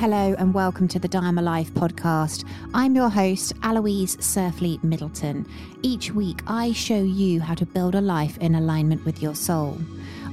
[0.00, 2.46] Hello and welcome to the Dharma Life podcast.
[2.72, 5.46] I'm your host, Aloise Surfleet Middleton.
[5.82, 9.78] Each week, I show you how to build a life in alignment with your soul.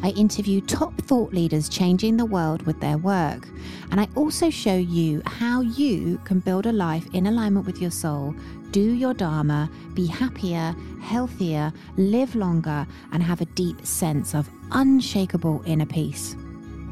[0.02, 3.50] I interview top thought leaders changing the world with their work.
[3.92, 7.92] And I also show you how you can build a life in alignment with your
[7.92, 8.34] soul,
[8.72, 15.62] do your Dharma, be happier, healthier, live longer, and have a deep sense of unshakable
[15.66, 16.38] inner peace.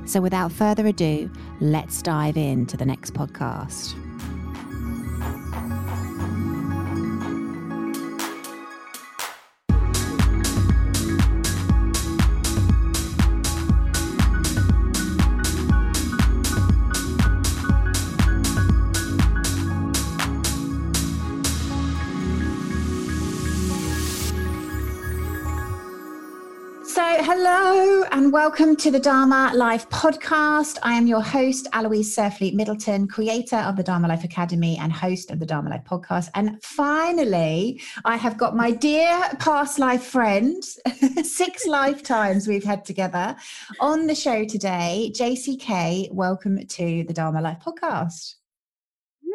[0.05, 4.04] So, without further ado, let's dive into the next podcast.
[28.35, 30.77] Welcome to the Dharma Life podcast.
[30.83, 35.31] I am your host, Aloise Surfleet Middleton, creator of the Dharma Life Academy and host
[35.31, 36.31] of the Dharma Life podcast.
[36.35, 40.61] And finally, I have got my dear past life friend,
[41.23, 43.37] six lifetimes we've had together,
[43.79, 45.13] on the show today.
[45.15, 48.35] JC Kay, welcome to the Dharma Life podcast.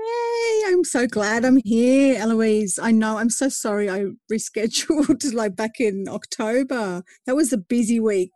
[0.06, 2.78] Yay, I'm so glad I'm here, Aloise.
[2.78, 7.02] I know I'm so sorry I rescheduled like back in October.
[7.26, 8.32] That was a busy week.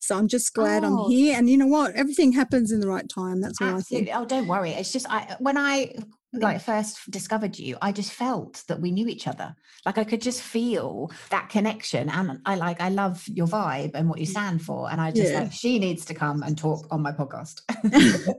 [0.00, 1.04] So I'm just glad oh.
[1.04, 1.36] I'm here.
[1.36, 1.94] And you know what?
[1.94, 3.40] Everything happens in the right time.
[3.40, 4.10] That's what Absolutely.
[4.10, 4.22] I think.
[4.22, 4.70] Oh, don't worry.
[4.70, 5.94] It's just I when I
[6.32, 9.54] like first discovered you i just felt that we knew each other.
[9.84, 14.08] Like i could just feel that connection and i like i love your vibe and
[14.08, 15.40] what you stand for and i just yeah.
[15.40, 17.60] like she needs to come and talk on my podcast.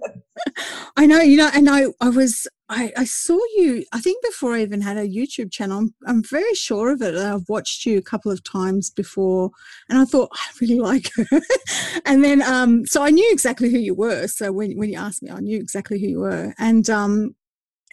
[0.98, 4.54] I know you know and i i was I, I saw you i think before
[4.54, 7.98] i even had a youtube channel I'm, I'm very sure of it i've watched you
[7.98, 9.52] a couple of times before
[9.90, 11.42] and i thought i really like her.
[12.06, 15.22] And then um so i knew exactly who you were so when, when you asked
[15.22, 17.36] me i knew exactly who you were and um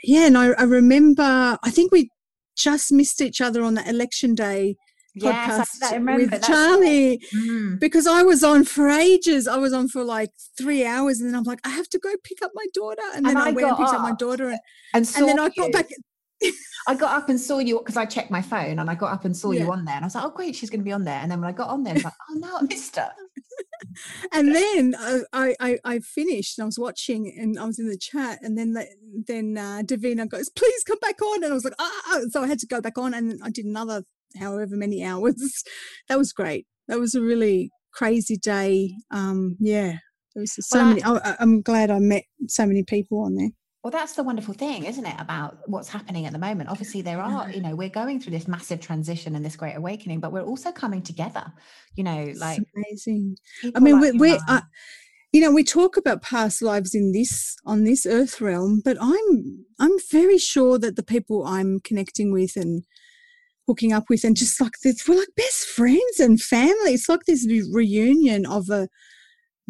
[0.04, 2.10] yeah, and I, I remember, I think we
[2.56, 4.76] just missed each other on the election day
[5.18, 7.80] podcast yes, I, I with That's Charlie mm.
[7.80, 9.48] because I was on for ages.
[9.48, 12.10] I was on for like three hours, and then I'm like, I have to go
[12.22, 14.14] pick up my daughter, and, and then I, I went and picked up, up my
[14.14, 14.60] daughter, and,
[14.94, 15.88] and, and then I got back.
[16.88, 19.24] I got up and saw you because I checked my phone and I got up
[19.24, 19.64] and saw yeah.
[19.64, 21.20] you on there and I was like, oh great, she's going to be on there.
[21.20, 23.10] And then when I got on there, I was like, oh no, I missed her.
[24.32, 24.94] and then
[25.32, 28.56] I, I I finished and I was watching and I was in the chat and
[28.56, 28.86] then the,
[29.26, 31.44] then uh, Davina goes, please come back on.
[31.44, 33.64] And I was like, ah, so I had to go back on and I did
[33.64, 34.02] another
[34.38, 35.64] however many hours.
[36.08, 36.66] that was great.
[36.88, 38.94] That was a really crazy day.
[39.10, 39.98] Um, yeah,
[40.34, 41.02] there was so well, many.
[41.04, 43.50] I, I'm glad I met so many people on there.
[43.82, 46.68] Well, that's the wonderful thing, isn't it, about what's happening at the moment?
[46.68, 50.20] Obviously, there are, you know, we're going through this massive transition and this great awakening,
[50.20, 51.50] but we're also coming together,
[51.94, 53.38] you know, like it's amazing.
[53.74, 54.60] I mean, like we're, we're uh,
[55.32, 59.64] you know, we talk about past lives in this on this earth realm, but I'm
[59.78, 62.84] I'm very sure that the people I'm connecting with and
[63.66, 66.92] hooking up with and just like this, we're like best friends and family.
[66.92, 68.88] It's like this reunion of a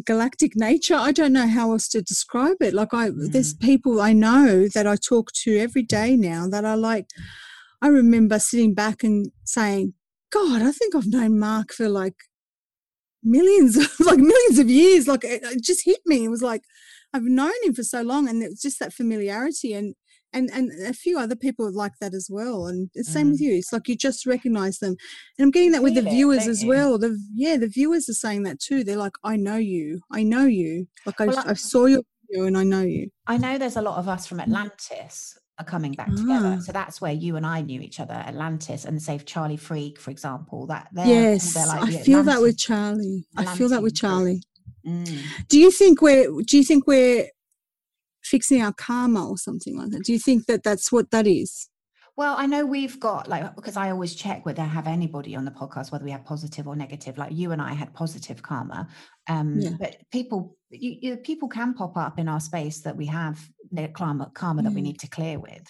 [0.04, 0.94] galactic nature.
[0.94, 2.74] I don't know how else to describe it.
[2.74, 3.32] Like I, mm.
[3.32, 7.06] there's people I know that I talk to every day now that are like,
[7.82, 9.94] I remember sitting back and saying,
[10.32, 12.16] God, I think I've known Mark for like
[13.22, 15.08] millions, of, like millions of years.
[15.08, 16.24] Like it, it just hit me.
[16.24, 16.62] It was like,
[17.12, 19.72] I've known him for so long and it's just that familiarity.
[19.72, 19.94] And
[20.32, 23.30] and and a few other people like that as well and the same mm.
[23.32, 24.96] with you it's like you just recognize them
[25.38, 28.42] and i'm getting that with the viewers as well the yeah the viewers are saying
[28.42, 31.86] that too they're like i know you i know you like well, I, I, saw
[31.86, 35.38] your video and i know you i know there's a lot of us from atlantis
[35.58, 36.60] are coming back together ah.
[36.60, 40.10] so that's where you and i knew each other atlantis and save charlie freak for
[40.10, 43.82] example that they're, yes they're like i feel that with charlie Atlantean i feel that
[43.82, 44.42] with charlie
[44.86, 45.18] mm.
[45.48, 47.26] do you think we're do you think we're
[48.22, 50.04] fixing our karma or something like that.
[50.04, 51.68] Do you think that that's what that is?
[52.16, 55.46] Well, I know we've got like because I always check whether I have anybody on
[55.46, 57.16] the podcast, whether we have positive or negative.
[57.16, 58.88] Like you and I had positive karma,
[59.28, 59.70] um, yeah.
[59.78, 63.40] but people, you, you, people can pop up in our space that we have
[63.94, 65.64] karma, karma that we need to clear with.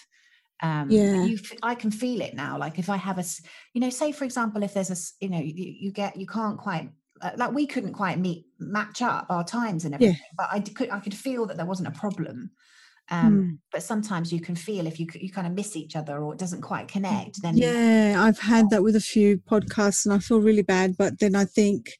[0.61, 2.57] Um, yeah, you, I can feel it now.
[2.57, 3.23] Like if I have a,
[3.73, 6.57] you know, say for example, if there's a, you know, you, you get you can't
[6.57, 6.89] quite
[7.37, 10.35] like we couldn't quite meet match up our times and everything yeah.
[10.37, 12.51] but i could i could feel that there wasn't a problem
[13.09, 13.57] um, mm.
[13.71, 16.39] but sometimes you can feel if you you kind of miss each other or it
[16.39, 20.39] doesn't quite connect then yeah i've had that with a few podcasts and i feel
[20.39, 21.91] really bad but then i think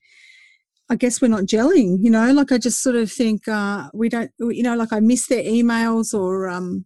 [0.91, 4.09] I guess we're not gelling, you know, like I just sort of think uh, we
[4.09, 6.83] don't, you know, like I miss their emails or, um,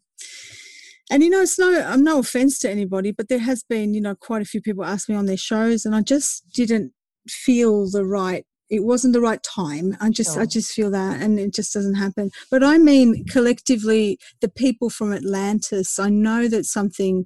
[1.09, 4.01] and you know, it's no, I'm no offense to anybody, but there has been, you
[4.01, 6.93] know, quite a few people ask me on their shows and I just didn't
[7.27, 9.95] feel the right it wasn't the right time.
[9.99, 10.41] I just, sure.
[10.41, 12.31] I just feel that, and it just doesn't happen.
[12.49, 15.99] But I mean, collectively, the people from Atlantis.
[15.99, 17.25] I know that something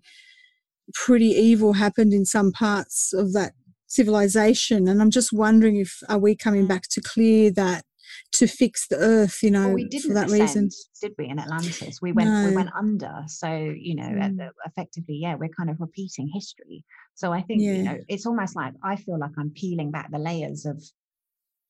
[0.93, 3.53] pretty evil happened in some parts of that
[3.87, 6.69] civilization, and I'm just wondering if are we coming mm.
[6.69, 7.83] back to clear that
[8.31, 10.69] to fix the earth you know well, we didn't for that reason
[11.01, 12.49] did we in atlantis we went no.
[12.49, 14.49] we went under so you know mm.
[14.65, 16.83] effectively yeah we're kind of repeating history
[17.15, 17.73] so i think yeah.
[17.73, 20.81] you know it's almost like i feel like i'm peeling back the layers of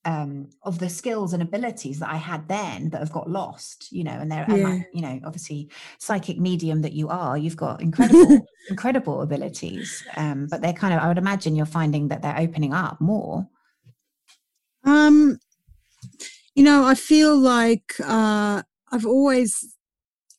[0.06, 4.03] um, of the skills and abilities that I had then that have got lost, you
[4.03, 4.79] know, and they're, yeah.
[4.94, 10.03] you know, obviously psychic medium that you are, you've got incredible, incredible abilities.
[10.15, 13.47] Um, but they're kind of, I would imagine you're finding that they're opening up more.
[14.85, 15.38] Um,
[16.59, 19.77] you know, I feel like uh, I've always,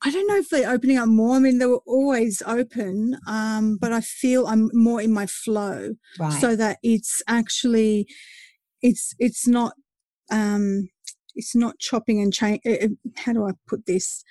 [0.04, 1.36] I don't know if they're opening up more.
[1.36, 5.94] I mean, they were always open, um, but I feel I'm more in my flow
[6.18, 6.38] right.
[6.38, 8.06] so that it's actually,
[8.82, 9.72] it's it's not
[10.30, 10.90] um
[11.34, 14.24] it's not chopping and change eh, eh, how do i put this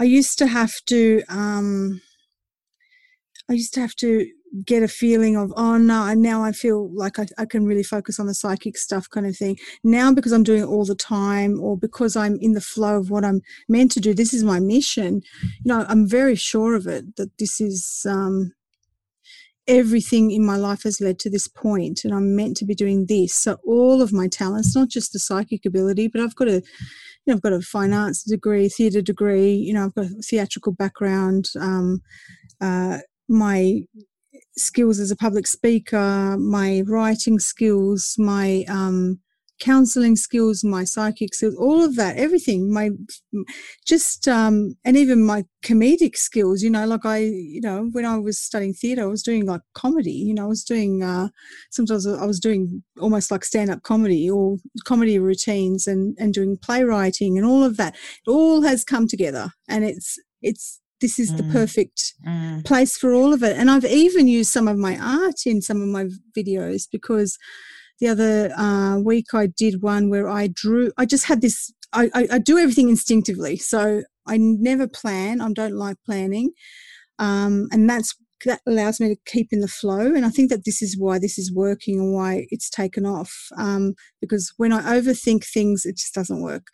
[0.00, 2.00] i used to have to um
[3.52, 4.26] i to have to
[4.64, 7.82] get a feeling of oh no and now i feel like I, I can really
[7.82, 10.94] focus on the psychic stuff kind of thing now because i'm doing it all the
[10.94, 14.44] time or because i'm in the flow of what i'm meant to do this is
[14.44, 18.52] my mission you know i'm very sure of it that this is um
[19.68, 23.06] everything in my life has led to this point and I'm meant to be doing
[23.06, 23.34] this.
[23.34, 26.62] So all of my talents, not just the psychic ability, but I've got a
[27.24, 30.72] you know, I've got a finance degree, theatre degree, you know, I've got a theatrical
[30.72, 32.02] background, um,
[32.60, 32.98] uh,
[33.28, 33.82] my
[34.56, 39.20] skills as a public speaker, my writing skills, my um,
[39.62, 42.90] counseling skills, my psychic skills, all of that, everything, my
[43.86, 48.18] just, um, and even my comedic skills, you know, like I, you know, when I
[48.18, 51.28] was studying theatre, I was doing like comedy, you know, I was doing, uh,
[51.70, 56.58] sometimes I was doing almost like stand up comedy or comedy routines and, and doing
[56.60, 57.94] playwriting and all of that.
[57.94, 61.36] It all has come together and it's, it's, this is mm.
[61.36, 62.64] the perfect mm.
[62.64, 63.58] place for all of it.
[63.58, 67.36] And I've even used some of my art in some of my videos because
[68.00, 72.10] the other uh, week I did one where I drew, I just had this, I,
[72.14, 73.58] I, I, do everything instinctively.
[73.58, 75.42] So I never plan.
[75.42, 76.52] I don't like planning.
[77.18, 80.14] Um, and that's, that allows me to keep in the flow.
[80.14, 83.32] And I think that this is why this is working and why it's taken off.
[83.56, 86.66] Um, because when I overthink things, it just doesn't work.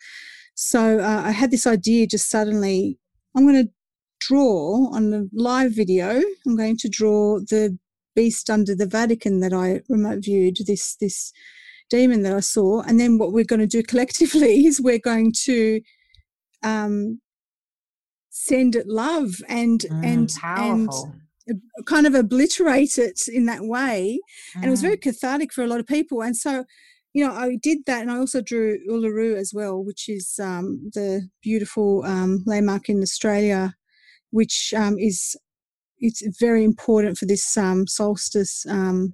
[0.55, 2.97] So uh, I had this idea just suddenly,
[3.35, 3.71] I'm going to
[4.19, 7.77] draw on the live video, I'm going to draw the
[8.15, 11.31] beast under the Vatican that I remote viewed, this this
[11.89, 12.81] demon that I saw.
[12.81, 15.81] And then what we're going to do collectively is we're going to
[16.63, 17.21] um,
[18.29, 21.13] send it love and mm, and powerful.
[21.47, 24.19] and kind of obliterate it in that way.
[24.53, 24.55] Mm.
[24.55, 25.01] And it was very mm.
[25.01, 26.21] cathartic for a lot of people.
[26.21, 26.65] And so
[27.13, 30.91] you know, I did that, and I also drew Uluru as well, which is um,
[30.93, 33.73] the beautiful um, landmark in Australia,
[34.31, 35.35] which um, is
[35.99, 38.65] it's very important for this um, solstice.
[38.67, 39.13] Um,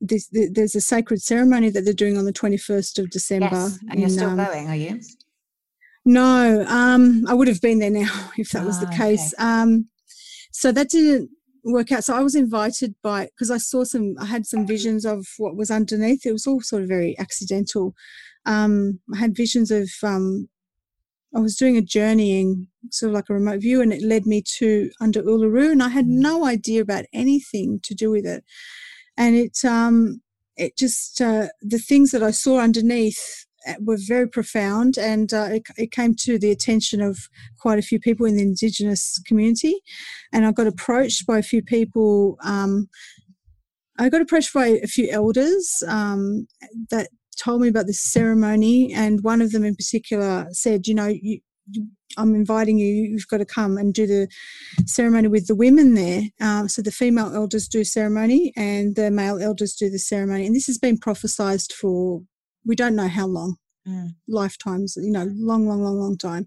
[0.00, 3.48] this, the, there's a sacred ceremony that they're doing on the 21st of December.
[3.50, 5.00] Yes, and you're still um, going, are you?
[6.04, 9.34] No, um, I would have been there now if that oh, was the ah, case.
[9.34, 9.42] Okay.
[9.44, 9.88] Um,
[10.52, 11.30] so that didn't
[11.64, 12.04] work out.
[12.04, 15.56] So I was invited by because I saw some, I had some visions of what
[15.56, 16.24] was underneath.
[16.24, 17.94] It was all sort of very accidental.
[18.46, 20.48] Um, I had visions of um,
[21.34, 24.42] I was doing a journeying, sort of like a remote view, and it led me
[24.58, 26.20] to under Uluru, and I had mm.
[26.20, 28.44] no idea about anything to do with it.
[29.16, 30.22] And it, um,
[30.56, 35.48] it just uh, the things that I saw underneath uh, were very profound, and uh,
[35.50, 37.18] it, it, came to the attention of
[37.60, 39.74] quite a few people in the Indigenous community.
[40.32, 42.38] And I got approached by a few people.
[42.42, 42.88] Um,
[43.98, 46.46] I got approached by a few elders um,
[46.90, 51.06] that told me about this ceremony, and one of them in particular said, "You know,
[51.06, 51.40] you,
[52.16, 52.86] I'm inviting you.
[52.86, 54.28] You've got to come and do the
[54.86, 56.22] ceremony with the women there.
[56.40, 60.46] Um, so the female elders do ceremony, and the male elders do the ceremony.
[60.46, 62.22] And this has been prophesized for
[62.66, 64.08] we don't know how long, mm.
[64.26, 64.96] lifetimes.
[64.96, 66.46] You know, long, long, long, long time.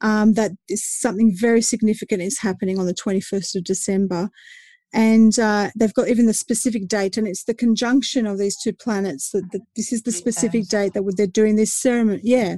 [0.00, 4.30] Um, that is something very significant is happening on the 21st of December
[4.92, 8.72] and uh, they've got even the specific date and it's the conjunction of these two
[8.72, 12.56] planets that, that this is the specific date that they're doing this ceremony yeah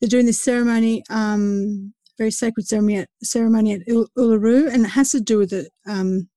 [0.00, 5.10] they're doing this ceremony um, very sacred ceremony at, ceremony at Uluru and it has
[5.12, 6.28] to do with it um,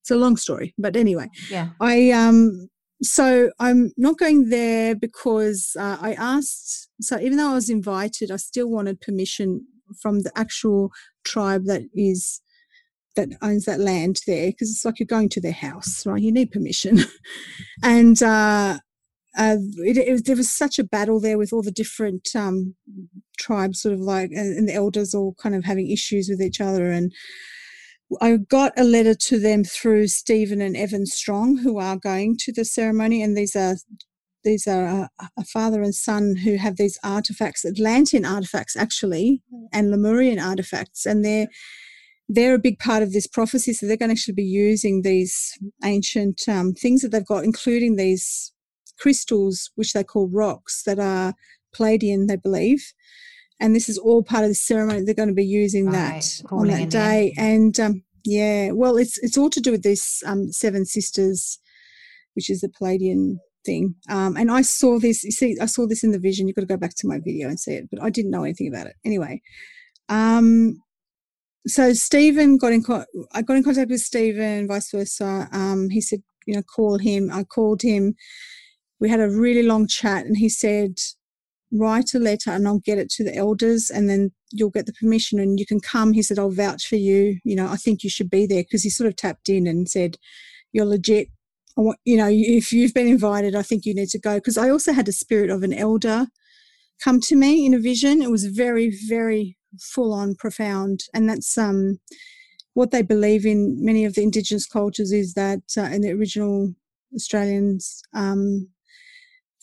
[0.00, 1.28] it's a long story but anyway.
[1.48, 1.70] Yeah.
[1.80, 2.68] I um
[3.02, 8.30] so i'm not going there because uh, i asked so even though i was invited
[8.30, 9.66] i still wanted permission
[10.00, 10.90] from the actual
[11.24, 12.40] tribe that is
[13.16, 16.22] that owns that land there because it's like you're going to their house, right?
[16.22, 17.00] You need permission.
[17.82, 18.78] and uh,
[19.36, 22.74] uh, it, it, there was such a battle there with all the different um,
[23.38, 26.60] tribes, sort of like, and, and, the elders all kind of having issues with each
[26.60, 26.90] other.
[26.90, 27.12] And
[28.20, 32.52] I got a letter to them through Steven and Evan Strong, who are going to
[32.52, 33.76] the ceremony, and these are
[34.44, 39.40] these are a, a father and son who have these artifacts, Atlantean artifacts actually,
[39.72, 41.46] and Lemurian artifacts, and they're
[42.34, 43.72] they're a big part of this prophecy.
[43.72, 45.52] So they're going to actually be using these
[45.84, 48.52] ancient um, things that they've got, including these
[48.98, 51.34] crystals, which they call rocks, that are
[51.76, 52.82] Pleiadian, they believe.
[53.60, 55.02] And this is all part of the ceremony.
[55.02, 56.22] They're going to be using right.
[56.22, 57.34] that on that day.
[57.36, 61.58] And um, yeah, well, it's it's all to do with this um, Seven Sisters,
[62.34, 63.94] which is the Pleiadian thing.
[64.08, 65.22] Um, and I saw this.
[65.22, 66.48] You see, I saw this in the vision.
[66.48, 68.42] You've got to go back to my video and see it, but I didn't know
[68.42, 68.96] anything about it.
[69.04, 69.42] Anyway,
[70.08, 70.82] um,
[71.66, 72.82] so Steven got in.
[72.82, 75.48] Co- I got in contact with Steven, vice versa.
[75.52, 77.30] Um, he said, you know, call him.
[77.32, 78.14] I called him.
[79.00, 80.98] We had a really long chat, and he said,
[81.72, 84.92] write a letter, and I'll get it to the elders, and then you'll get the
[84.92, 86.12] permission, and you can come.
[86.12, 87.38] He said, I'll vouch for you.
[87.44, 89.88] You know, I think you should be there because he sort of tapped in and
[89.88, 90.16] said,
[90.72, 91.28] you're legit.
[91.78, 94.34] I want, you know, if you've been invited, I think you need to go.
[94.34, 96.26] Because I also had a spirit of an elder
[97.02, 98.20] come to me in a vision.
[98.22, 101.04] It was very, very full on profound.
[101.14, 102.00] And that's um,
[102.74, 106.74] what they believe in many of the Indigenous cultures is that uh, in the original
[107.14, 108.68] Australians, um,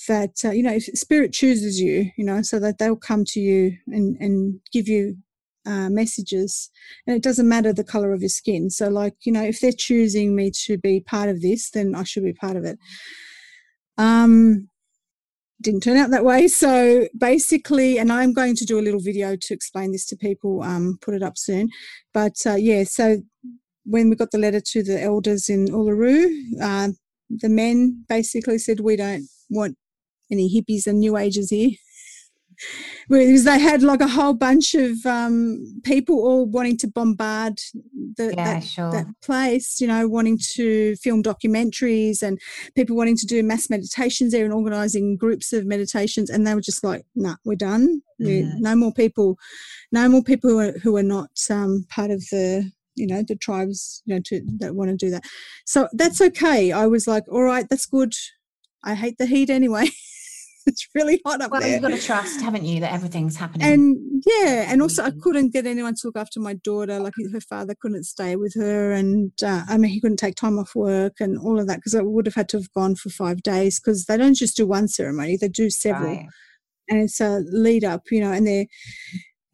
[0.07, 3.39] that, uh, you know, if spirit chooses you, you know, so that they'll come to
[3.39, 5.17] you and, and give you
[5.65, 6.69] uh, messages.
[7.05, 8.69] And it doesn't matter the color of your skin.
[8.69, 12.03] So like you know if they're choosing me to be part of this then i
[12.03, 12.79] should be part of it.
[13.97, 14.69] Um
[15.61, 16.47] didn't turn out that way.
[16.47, 20.63] So basically, and I'm going to do a little video to explain this to people,
[20.63, 21.69] um, put it up soon.
[22.13, 23.17] But uh, yeah, so
[23.85, 26.89] when we got the letter to the elders in Uluru, uh,
[27.29, 29.77] the men basically said, We don't want
[30.31, 31.71] any hippies and new agers here
[33.09, 37.59] because they had like a whole bunch of um, people all wanting to bombard
[38.17, 38.91] the, yeah, that, sure.
[38.91, 42.39] that, place, you know, wanting to film documentaries and
[42.75, 46.29] people wanting to do mass meditations there and organizing groups of meditations.
[46.29, 48.01] And they were just like, nah, we're done.
[48.21, 48.59] Mm-hmm.
[48.59, 49.37] no more people,
[49.93, 53.35] no more people who are, who are not um, part of the you know the
[53.35, 55.23] tribes you know to, that want to do that
[55.65, 58.13] so that's okay i was like all right that's good
[58.83, 59.87] i hate the heat anyway
[60.69, 61.71] it's really hot up well, there.
[61.71, 63.67] You've got to trust, haven't you, that everything's happening.
[63.67, 66.99] And yeah, and also I couldn't get anyone to look after my daughter.
[66.99, 70.59] Like her father couldn't stay with her, and uh, I mean he couldn't take time
[70.59, 73.09] off work and all of that because I would have had to have gone for
[73.09, 76.27] five days because they don't just do one ceremony; they do several, right.
[76.88, 78.31] and it's a lead up, you know.
[78.31, 78.67] And they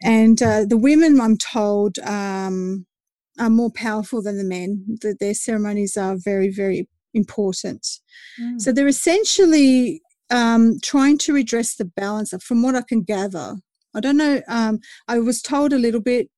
[0.03, 1.97] and uh, the women, I'm told.
[1.99, 2.85] Um,
[3.37, 4.85] are more powerful than the men.
[5.01, 7.85] That their ceremonies are very, very important.
[8.39, 8.61] Mm.
[8.61, 13.57] So they're essentially um, trying to redress the balance from what I can gather.
[13.95, 14.41] I don't know.
[14.47, 16.29] Um, I was told a little bit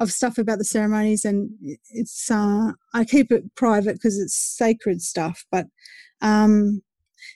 [0.00, 1.50] of stuff about the ceremonies, and
[1.90, 5.44] it's uh, I keep it private because it's sacred stuff.
[5.50, 5.66] But
[6.20, 6.82] um,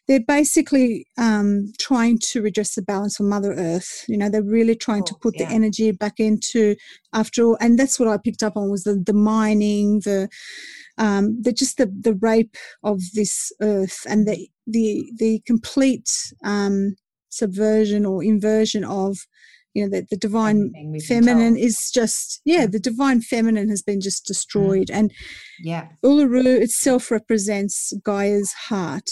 [0.08, 4.04] they're basically um, trying to redress the balance for Mother Earth.
[4.08, 5.46] You know, they're really trying oh, to put yeah.
[5.46, 6.76] the energy back into
[7.12, 10.28] after all, and that's what I picked up on was the the mining, the
[10.98, 16.10] um, the just the the rape of this earth, and the the the complete
[16.44, 16.96] um,
[17.28, 19.18] subversion or inversion of
[19.74, 20.72] you know the, the divine
[21.06, 22.66] feminine is just yeah.
[22.66, 24.88] the divine feminine has been just destroyed.
[24.88, 24.94] Mm.
[24.94, 25.12] and
[25.62, 25.88] yeah.
[26.04, 29.10] Uluru itself represents gaia's heart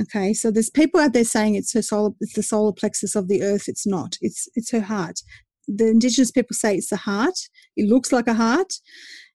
[0.00, 0.32] okay?
[0.32, 3.42] So there's people out there saying it's her solar it's the solar plexus of the
[3.42, 3.68] earth.
[3.68, 4.16] It's not.
[4.20, 5.20] It's it's her heart.
[5.68, 7.38] The indigenous people say it's the heart.
[7.76, 8.74] It looks like a heart.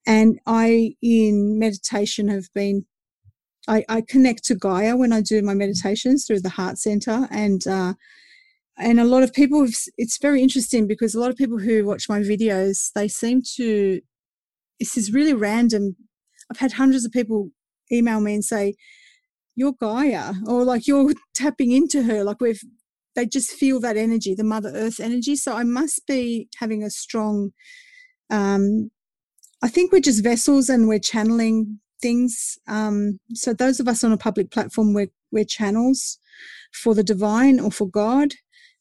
[0.08, 2.86] And i in meditation have been
[3.68, 7.66] I, I connect to Gaia when I do my meditations through the Heart Center, and
[7.68, 7.94] uh,
[8.78, 9.68] and a lot of people.
[9.98, 14.02] It's very interesting because a lot of people who watch my videos they seem to.
[14.80, 15.96] This is really random.
[16.50, 17.50] I've had hundreds of people
[17.92, 18.74] email me and say,
[19.56, 22.24] "You're Gaia," or like you're tapping into her.
[22.24, 22.62] Like we've,
[23.16, 25.36] they just feel that energy, the Mother Earth energy.
[25.36, 27.52] So I must be having a strong.
[28.32, 28.90] Um,
[29.64, 32.58] I think we're just vessels and we're channeling things.
[32.68, 36.18] Um, so those of us on a public platform, we're, we're channels
[36.74, 38.34] for the divine or for God.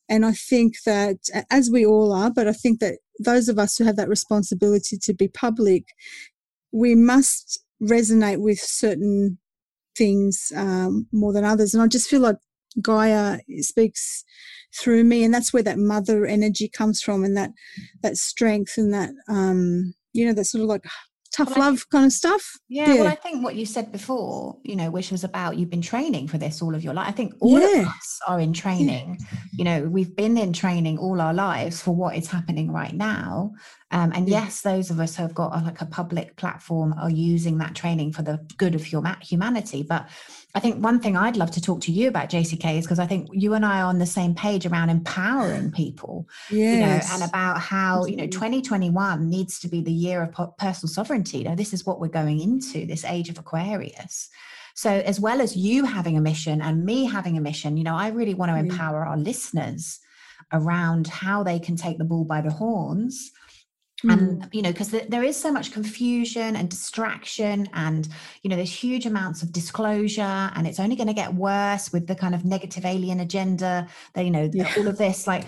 [0.09, 1.19] And I think that,
[1.51, 4.99] as we all are, but I think that those of us who have that responsibility
[5.03, 5.85] to be public,
[6.73, 9.39] we must resonate with certain
[9.97, 11.75] things um, more than others.
[11.75, 12.37] And I just feel like
[12.83, 14.25] Gaia speaks
[14.79, 17.51] through me, and that's where that mother energy comes from, and that
[18.03, 20.85] that strength and that um, you know that sort of like
[21.33, 22.59] tough well, love think, kind of stuff.
[22.69, 25.71] Yeah, yeah, well, I think what you said before, you know, which was about you've
[25.71, 27.09] been training for this all of your life.
[27.09, 27.83] I think all yeah.
[27.83, 29.19] of us are in training.
[29.21, 29.39] Yeah.
[29.53, 33.53] You know, we've been in training all our lives for what is happening right now.
[33.93, 37.11] Um, and yes, those of us who have got a, like a public platform are
[37.11, 39.83] using that training for the good of humanity.
[39.83, 40.09] But
[40.55, 43.01] I think one thing I'd love to talk to you about, JC Kay, is because
[43.01, 46.29] I think you and I are on the same page around empowering people.
[46.51, 46.75] Yes.
[46.75, 50.93] You know, and about how, you know, 2021 needs to be the year of personal
[50.93, 51.39] sovereignty.
[51.39, 54.29] You know, this is what we're going into, this age of Aquarius.
[54.75, 57.97] So, as well as you having a mission and me having a mission, you know,
[57.97, 59.99] I really want to empower our listeners
[60.53, 63.33] around how they can take the bull by the horns
[64.05, 64.49] and mm.
[64.53, 68.09] you know because there is so much confusion and distraction and
[68.43, 72.07] you know there's huge amounts of disclosure and it's only going to get worse with
[72.07, 74.73] the kind of negative alien agenda that you know yeah.
[74.77, 75.47] all of this like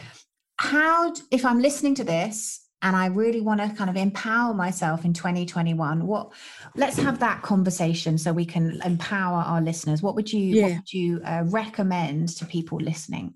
[0.58, 5.04] how if i'm listening to this and i really want to kind of empower myself
[5.04, 6.32] in 2021 what
[6.76, 10.62] let's have that conversation so we can empower our listeners what would you yeah.
[10.62, 13.34] what would you uh, recommend to people listening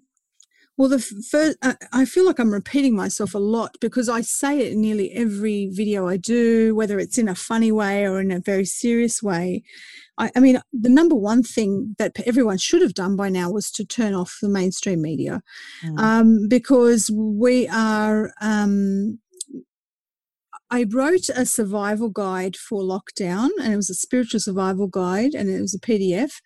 [0.77, 1.57] well, the first,
[1.93, 5.71] I feel like I'm repeating myself a lot because I say it in nearly every
[5.73, 9.63] video I do, whether it's in a funny way or in a very serious way.
[10.19, 13.71] I, I mean, the number one thing that everyone should have done by now was
[13.73, 15.43] to turn off the mainstream media
[15.83, 15.99] mm.
[15.99, 18.33] um, because we are.
[18.41, 19.19] Um,
[20.71, 25.49] I wrote a survival guide for lockdown, and it was a spiritual survival guide, and
[25.49, 26.41] it was a PDF.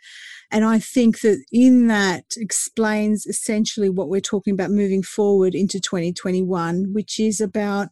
[0.50, 5.80] And I think that in that explains essentially what we're talking about moving forward into
[5.80, 7.88] 2021, which is about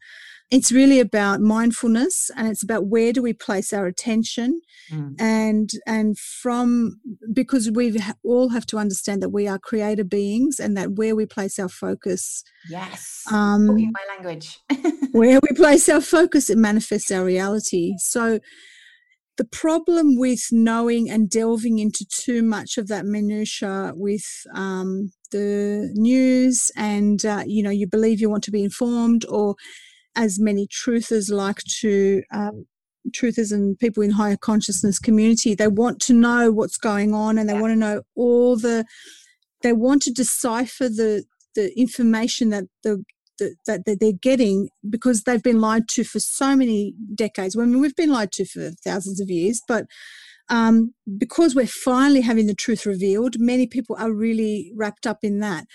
[0.50, 4.61] it's really about mindfulness and it's about where do we place our attention.
[4.90, 5.21] Mm.
[5.21, 6.99] and and from
[7.31, 11.26] because we all have to understand that we are creator beings and that where we
[11.26, 13.23] place our focus yes.
[13.31, 14.59] um my language.
[15.12, 17.97] where we place our focus it manifests our reality.
[17.99, 18.38] So
[19.37, 25.90] the problem with knowing and delving into too much of that minutia with um, the
[25.94, 29.55] news and uh, you know you believe you want to be informed or
[30.16, 32.66] as many truthers like to um,
[33.11, 37.49] truthers and people in higher consciousness community they want to know what's going on and
[37.49, 37.61] they yeah.
[37.61, 38.85] want to know all the
[39.62, 43.03] they want to decipher the the information that the
[43.66, 47.57] that, that they're getting because they've been lied to for so many decades.
[47.57, 49.87] I mean, we've been lied to for thousands of years, but
[50.49, 55.40] um, because we're finally having the truth revealed, many people are really wrapped up in
[55.40, 55.66] that.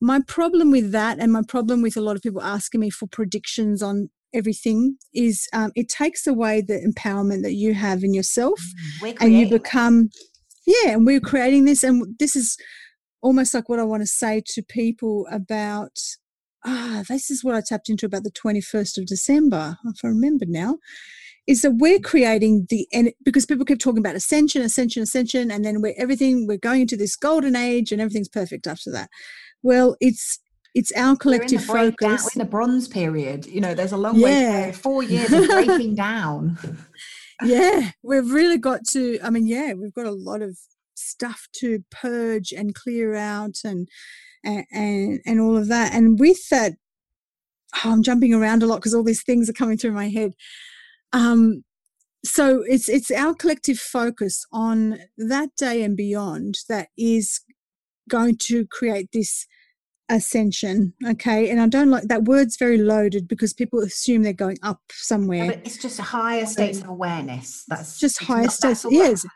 [0.00, 3.06] My problem with that, and my problem with a lot of people asking me for
[3.06, 8.60] predictions on everything, is um, it takes away the empowerment that you have in yourself,
[9.02, 10.10] mm, and you become,
[10.66, 12.56] yeah, and we're creating this, and this is
[13.20, 15.98] almost like what I want to say to people about
[16.64, 20.44] ah, this is what I tapped into about the 21st of December, if I remember
[20.46, 20.78] now,
[21.46, 25.64] is that we're creating the, and because people keep talking about ascension, ascension, ascension, and
[25.64, 29.08] then we're everything, we're going into this golden age and everything's perfect after that.
[29.62, 30.38] Well, it's,
[30.74, 32.24] it's our collective we're in focus.
[32.24, 33.46] We're in the bronze period.
[33.46, 34.66] You know, there's a long yeah.
[34.66, 36.58] way, four years of breaking down.
[37.42, 40.58] yeah, we've really got to, I mean, yeah, we've got a lot of
[40.94, 43.88] stuff to purge and clear out and
[44.44, 45.94] and, and, and all of that.
[45.94, 46.74] And with that,
[47.84, 50.32] oh, I'm jumping around a lot because all these things are coming through my head.
[51.12, 51.64] Um,
[52.24, 57.40] so it's it's our collective focus on that day and beyond that is
[58.08, 59.46] going to create this
[60.10, 64.58] ascension okay and i don't like that word's very loaded because people assume they're going
[64.62, 69.26] up somewhere it's just a higher states of awareness that's just higher states yes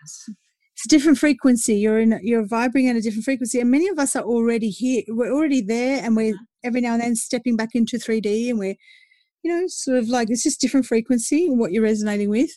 [0.83, 1.77] it's a different frequency.
[1.77, 3.61] You're in, you're vibrating at a different frequency.
[3.61, 5.03] And many of us are already here.
[5.09, 8.75] We're already there and we're every now and then stepping back into 3D and we're,
[9.45, 12.51] you know, sort of like it's just different frequency what you're resonating with.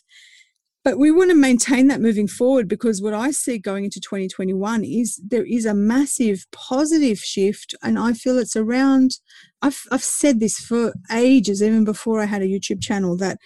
[0.86, 4.84] But we want to maintain that moving forward because what I see going into 2021
[4.84, 7.74] is there is a massive positive shift.
[7.82, 9.18] And I feel it's around,
[9.60, 13.38] I've, I've said this for ages, even before I had a YouTube channel, that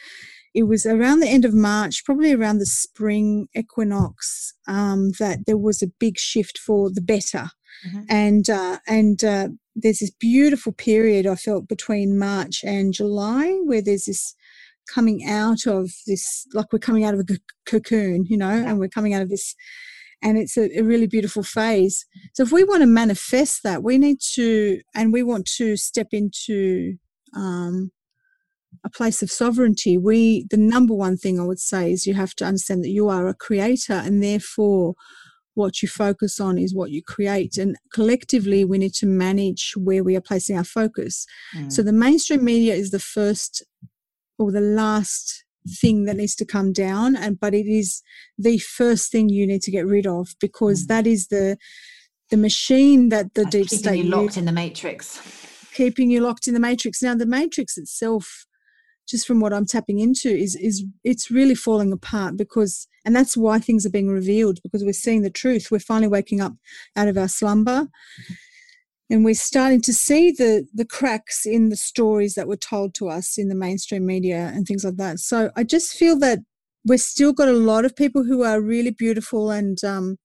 [0.52, 5.56] it was around the end of March, probably around the spring equinox, um, that there
[5.56, 7.48] was a big shift for the better.
[7.88, 8.02] Mm-hmm.
[8.10, 13.80] And uh, and uh, there's this beautiful period I felt between March and July where
[13.80, 14.34] there's this
[14.94, 18.88] coming out of this, like we're coming out of a cocoon, you know, and we're
[18.88, 19.54] coming out of this,
[20.22, 22.04] and it's a, a really beautiful phase.
[22.34, 26.08] So if we want to manifest that, we need to, and we want to step
[26.12, 26.96] into
[27.34, 27.90] um,
[28.84, 32.34] a place of sovereignty, we the number one thing I would say is you have
[32.36, 34.94] to understand that you are a creator and therefore
[35.54, 37.58] what you focus on is what you create.
[37.58, 41.26] And collectively we need to manage where we are placing our focus.
[41.54, 41.72] Mm.
[41.72, 43.64] So the mainstream media is the first
[44.40, 45.44] or the last
[45.80, 48.02] thing that needs to come down and but it is
[48.38, 50.88] the first thing you need to get rid of because mm.
[50.88, 51.56] that is the
[52.30, 55.20] the machine that the That's deep state you locked in the matrix.
[55.74, 57.02] Keeping you locked in the matrix.
[57.02, 58.46] Now the matrix itself
[59.08, 63.36] just from what i'm tapping into is is it's really falling apart because and that's
[63.36, 65.70] why things are being revealed because we're seeing the truth.
[65.70, 66.52] We're finally waking up
[66.96, 67.88] out of our slumber
[69.10, 73.08] and we're starting to see the the cracks in the stories that were told to
[73.08, 75.18] us in the mainstream media and things like that.
[75.18, 76.38] So i just feel that
[76.86, 80.16] we've still got a lot of people who are really beautiful and um,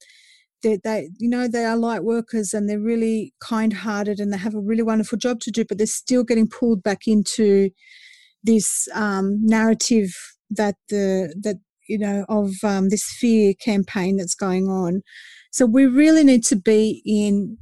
[0.64, 4.38] they, they you know they are light workers and they're really kind hearted and they
[4.38, 7.70] have a really wonderful job to do but they're still getting pulled back into
[8.44, 10.14] this um, narrative
[10.50, 15.02] that the that you know of um, this fear campaign that's going on.
[15.52, 17.58] So we really need to be in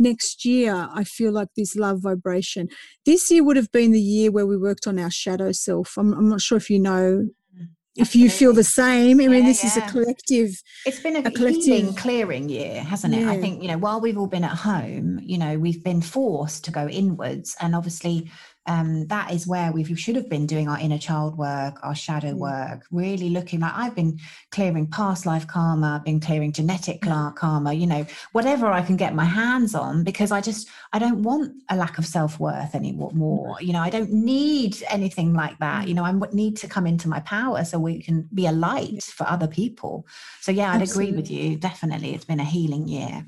[0.00, 2.68] next year, I feel like this love vibration.
[3.04, 5.96] This year would have been the year where we worked on our shadow self.
[5.96, 7.28] I'm, I'm not sure if you know.
[7.56, 9.70] Mm, if you feel the same, I mean, this yeah.
[9.70, 10.50] is a collective.
[10.86, 13.20] It's been a, a collective clearing year, hasn't it?
[13.20, 13.30] Yeah.
[13.30, 16.64] I think you know, while we've all been at home, you know, we've been forced
[16.64, 18.30] to go inwards, and obviously,
[18.70, 22.34] um, that is where we should have been doing our inner child work, our shadow
[22.34, 22.38] mm.
[22.38, 24.20] work, really looking like I've been
[24.52, 27.34] clearing past life karma, been clearing genetic mm.
[27.34, 31.24] karma, you know, whatever I can get my hands on, because I just, I don't
[31.24, 33.56] want a lack of self worth anymore.
[33.60, 35.88] You know, I don't need anything like that.
[35.88, 35.96] You mm.
[35.96, 39.28] know, I need to come into my power so we can be a light for
[39.28, 40.06] other people.
[40.42, 41.08] So, yeah, I'd Absolutely.
[41.08, 41.56] agree with you.
[41.56, 42.14] Definitely.
[42.14, 43.26] It's been a healing year.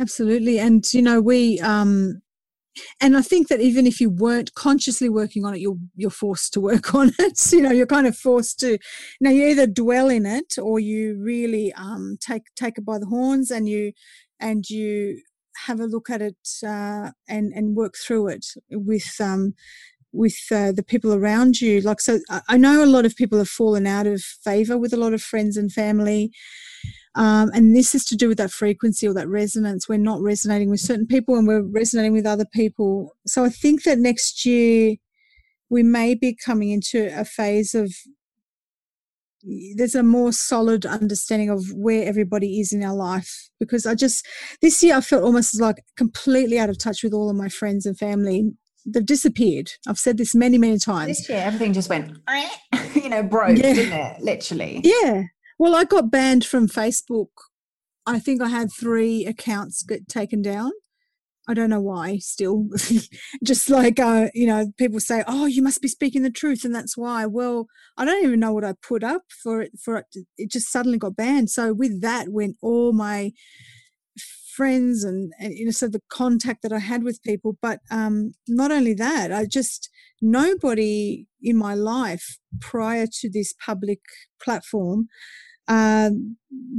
[0.00, 0.58] Absolutely.
[0.58, 2.22] And, you know, we, um,
[3.00, 6.52] and I think that even if you weren't consciously working on it, you're you're forced
[6.54, 7.52] to work on it.
[7.52, 8.78] you know, you're kind of forced to.
[9.20, 13.06] Now you either dwell in it or you really um, take take it by the
[13.06, 13.92] horns and you
[14.40, 15.20] and you
[15.66, 19.54] have a look at it uh, and and work through it with um,
[20.12, 21.80] with uh, the people around you.
[21.80, 24.96] Like so, I know a lot of people have fallen out of favor with a
[24.96, 26.32] lot of friends and family.
[27.18, 29.88] Um, and this is to do with that frequency or that resonance.
[29.88, 33.16] We're not resonating with certain people and we're resonating with other people.
[33.26, 34.94] So I think that next year
[35.68, 37.92] we may be coming into a phase of
[39.74, 44.24] there's a more solid understanding of where everybody is in our life because I just
[44.62, 47.84] this year I felt almost like completely out of touch with all of my friends
[47.84, 48.52] and family.
[48.86, 49.72] They've disappeared.
[49.88, 51.18] I've said this many, many times.
[51.18, 52.16] This year everything just went,
[52.94, 53.74] you know, broke, yeah.
[53.74, 54.20] didn't it?
[54.20, 54.80] Literally.
[54.84, 55.24] Yeah.
[55.58, 57.30] Well, I got banned from Facebook.
[58.06, 60.70] I think I had three accounts get taken down.
[61.48, 62.68] I don't know why still.
[63.44, 66.74] just like, uh, you know, people say, oh, you must be speaking the truth and
[66.74, 67.26] that's why.
[67.26, 67.66] Well,
[67.96, 70.06] I don't even know what I put up for it, for it.
[70.36, 71.50] It just suddenly got banned.
[71.50, 73.32] So with that went all my
[74.54, 77.56] friends and, and, you know, so the contact that I had with people.
[77.60, 79.88] But um, not only that, I just,
[80.20, 84.00] nobody in my life prior to this public
[84.40, 85.08] platform
[85.68, 86.10] uh,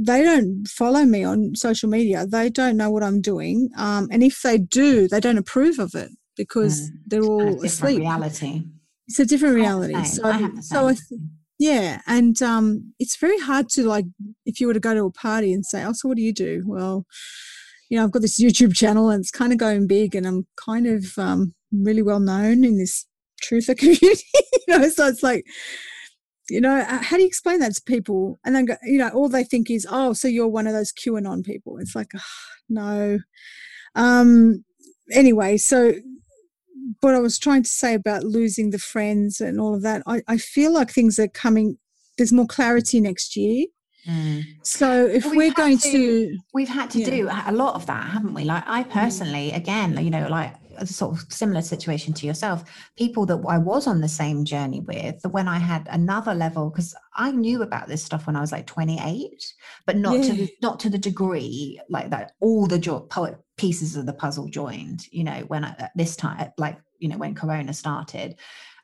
[0.02, 2.26] they don't follow me on social media.
[2.26, 5.94] They don't know what I'm doing, um, and if they do, they don't approve of
[5.94, 6.94] it because mm.
[7.06, 8.00] they're all asleep.
[8.00, 8.64] Reality.
[9.08, 10.04] It's a different reality.
[10.04, 11.20] So, I so I th-
[11.58, 14.06] yeah, and um, it's very hard to like
[14.46, 16.32] if you were to go to a party and say, "Oh, so what do you
[16.32, 17.04] do?" Well,
[17.90, 20.46] you know, I've got this YouTube channel and it's kind of going big, and I'm
[20.64, 23.06] kind of um, really well known in this
[23.44, 24.24] truther community.
[24.66, 25.44] you know, so it's like
[26.50, 28.38] you know, uh, how do you explain that to people?
[28.44, 31.44] And then, you know, all they think is, oh, so you're one of those QAnon
[31.44, 31.78] people.
[31.78, 32.20] It's like, oh,
[32.68, 33.18] no.
[33.94, 34.64] Um,
[35.12, 35.94] anyway, so
[37.00, 40.22] what I was trying to say about losing the friends and all of that, I,
[40.26, 41.78] I feel like things are coming,
[42.18, 43.66] there's more clarity next year.
[44.08, 44.44] Mm.
[44.62, 47.10] So if well, we're going to, to, we've had to yeah.
[47.10, 48.44] do a lot of that, haven't we?
[48.44, 48.90] Like I mm.
[48.90, 52.64] personally, again, you know, like a sort of similar situation to yourself,
[52.96, 56.94] people that I was on the same journey with, when I had another level, because
[57.14, 59.54] I knew about this stuff when I was like 28,
[59.86, 60.22] but not yeah.
[60.22, 62.32] to the, not to the degree like that.
[62.40, 63.08] All the jo-
[63.56, 67.34] pieces of the puzzle joined, you know, when I, this time, like you know, when
[67.34, 68.36] Corona started,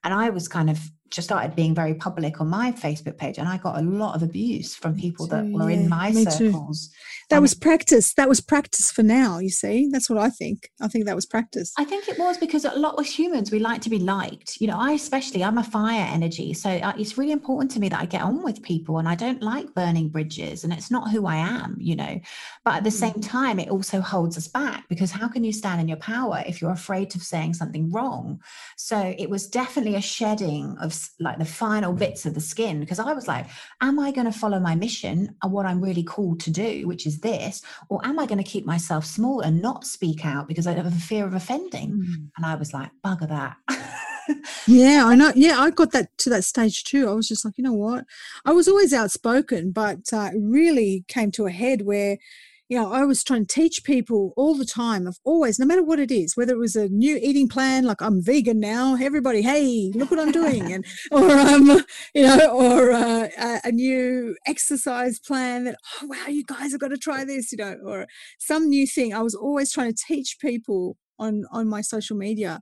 [0.05, 0.79] and I was kind of
[1.11, 4.23] just started being very public on my Facebook page, and I got a lot of
[4.23, 6.88] abuse from people that were yeah, in my circles.
[6.88, 6.95] Too.
[7.31, 8.14] That was practice.
[8.14, 9.38] That was practice for now.
[9.38, 10.71] You see, that's what I think.
[10.81, 11.73] I think that was practice.
[11.77, 14.61] I think it was because a lot of humans we like to be liked.
[14.61, 17.88] You know, I especially I'm a fire energy, so uh, it's really important to me
[17.88, 21.11] that I get on with people, and I don't like burning bridges, and it's not
[21.11, 21.77] who I am.
[21.81, 22.21] You know,
[22.64, 23.29] but at the same mm.
[23.29, 26.61] time, it also holds us back because how can you stand in your power if
[26.61, 28.40] you're afraid of saying something wrong?
[28.77, 32.99] So it was definitely a shedding of like the final bits of the skin because
[32.99, 33.47] I was like,
[33.81, 37.07] am I going to follow my mission and what I'm really called to do, which
[37.07, 40.67] is this, or am I going to keep myself small and not speak out because
[40.67, 41.93] I have a fear of offending?
[41.93, 42.31] Mm.
[42.37, 43.57] And I was like, bugger that.
[44.67, 45.33] yeah, I know.
[45.35, 47.09] Yeah, I got that to that stage too.
[47.09, 48.05] I was just like, you know what?
[48.45, 52.19] I was always outspoken, but uh, it really came to a head where
[52.68, 55.85] you know, I was trying to teach people all the time of always, no matter
[55.85, 59.42] what it is, whether it was a new eating plan, like I'm vegan now, everybody,
[59.42, 63.29] hey, look what I'm doing, and or um, you know, or uh,
[63.62, 67.59] a new exercise plan that, oh wow, you guys have got to try this, you
[67.59, 68.07] know, or
[68.38, 69.14] some new thing.
[69.14, 72.61] I was always trying to teach people on on my social media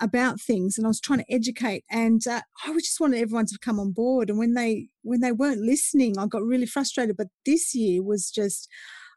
[0.00, 3.58] about things and I was trying to educate and uh, I just wanted everyone to
[3.60, 7.26] come on board and when they when they weren't listening I got really frustrated but
[7.44, 8.68] this year was just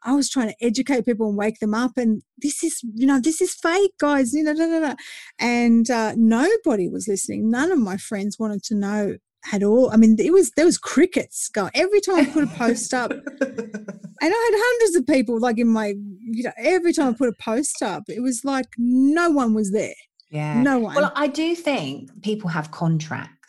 [0.04, 1.92] I was trying to educate people and wake them up.
[1.96, 4.32] And this is, you know, this is fake, guys.
[4.32, 4.94] You know, da, da, da.
[5.38, 7.50] and uh, nobody was listening.
[7.50, 9.16] None of my friends wanted to know
[9.52, 9.90] at all.
[9.90, 13.10] I mean, it was there was crickets going every time I put a post up,
[13.10, 17.28] and I had hundreds of people like in my, you know, every time I put
[17.28, 19.94] a post up, it was like no one was there.
[20.30, 20.94] Yeah, no one.
[20.94, 23.41] Well, I do think people have contracts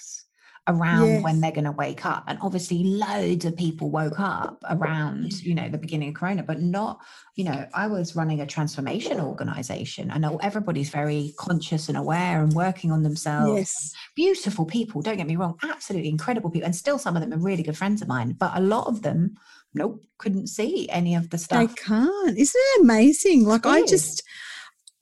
[0.67, 1.23] around yes.
[1.23, 5.53] when they're going to wake up and obviously loads of people woke up around you
[5.53, 6.99] know the beginning of corona but not
[7.35, 12.41] you know i was running a transformation organization i know everybody's very conscious and aware
[12.41, 13.93] and working on themselves yes.
[14.15, 17.43] beautiful people don't get me wrong absolutely incredible people and still some of them are
[17.43, 19.35] really good friends of mine but a lot of them
[19.73, 21.67] nope couldn't see any of the stuff.
[21.67, 22.37] they can't.
[22.37, 23.43] Isn't it amazing?
[23.43, 24.23] Like i just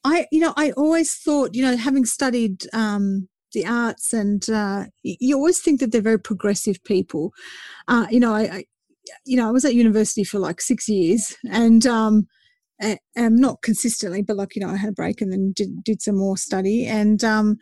[0.03, 4.85] I, you know, I always thought, you know, having studied um, the arts, and uh,
[5.03, 7.33] you always think that they're very progressive people.
[7.87, 8.65] Uh, you know, I, I,
[9.25, 12.27] you know, I was at university for like six years, and um,
[12.79, 12.99] and
[13.37, 16.17] not consistently, but like you know, I had a break and then did did some
[16.17, 17.57] more study, and um,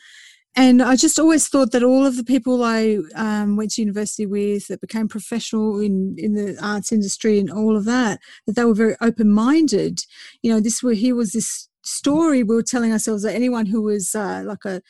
[0.55, 4.25] and I just always thought that all of the people I um, went to university
[4.25, 8.65] with that became professional in, in the arts industry and all of that, that they
[8.65, 10.01] were very open minded.
[10.41, 13.81] You know, this were here was this story we were telling ourselves that anyone who
[13.81, 14.81] was uh, like a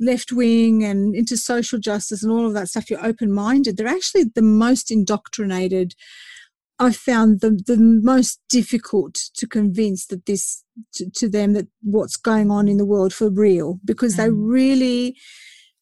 [0.00, 3.76] left wing and into social justice and all of that stuff, you're open minded.
[3.76, 5.94] They're actually the most indoctrinated.
[6.78, 12.16] I found the the most difficult to convince that this to, to, them that what's
[12.16, 14.18] going on in the world for real because mm.
[14.18, 15.16] they really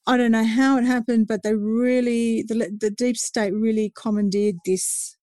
[0.07, 4.57] I don't know how it happened, but they really the the deep state really commandeered
[4.65, 5.16] this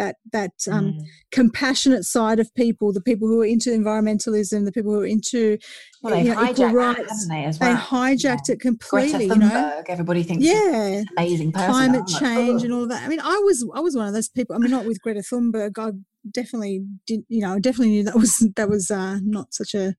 [0.00, 1.00] that that um, mm.
[1.30, 5.58] compassionate side of people, the people who are into environmentalism, the people who are into
[6.02, 7.26] well, they you know, equal rights.
[7.26, 7.74] That, they, well?
[7.74, 8.54] they, hijacked yeah.
[8.54, 9.26] it completely.
[9.26, 11.70] you know, everybody thinks yeah, amazing person.
[11.70, 13.02] Climate change and all that.
[13.02, 14.56] I mean, I was I was one of those people.
[14.56, 15.72] I mean, not with Greta Thunberg.
[15.78, 15.92] I
[16.30, 17.20] definitely did.
[17.28, 19.94] You know, I definitely knew that was that was uh, not such a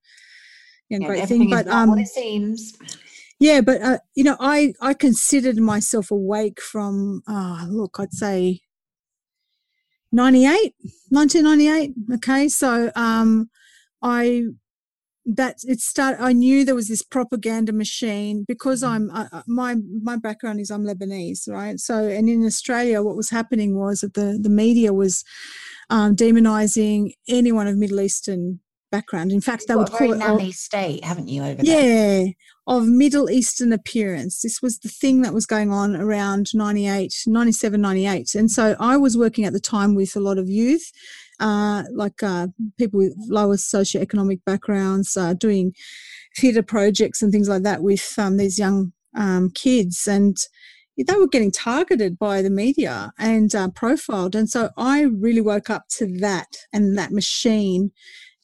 [0.89, 1.47] you know, yeah, great thing.
[1.47, 2.73] But um, it seems.
[3.39, 8.61] Yeah, but uh, you know, I I considered myself awake from uh, look, I'd say
[10.11, 10.73] 98,
[11.09, 11.93] 1998.
[12.15, 12.47] Okay.
[12.49, 13.49] So, um,
[14.01, 14.43] I,
[15.25, 18.83] that it start, I knew there was this propaganda machine because.
[18.83, 21.79] I'm, uh, my, my background is I'm Lebanese, right?
[21.79, 25.23] So, and in Australia, what was happening was that the, the media was,
[25.91, 29.31] um, demonizing anyone of Middle Eastern background.
[29.31, 31.43] In fact, they would call it nanny state, haven't you?
[31.43, 32.25] Over there?
[32.25, 32.31] Yeah,
[32.67, 34.41] of Middle Eastern appearance.
[34.41, 38.35] This was the thing that was going on around 98, 97, 98.
[38.35, 40.91] And so I was working at the time with a lot of youth,
[41.39, 45.73] uh, like uh, people with lower socioeconomic backgrounds, uh, doing
[46.37, 50.07] theatre projects and things like that with um, these young um, kids.
[50.07, 50.37] And
[50.97, 54.35] they were getting targeted by the media and uh, profiled.
[54.35, 57.91] And so I really woke up to that and that machine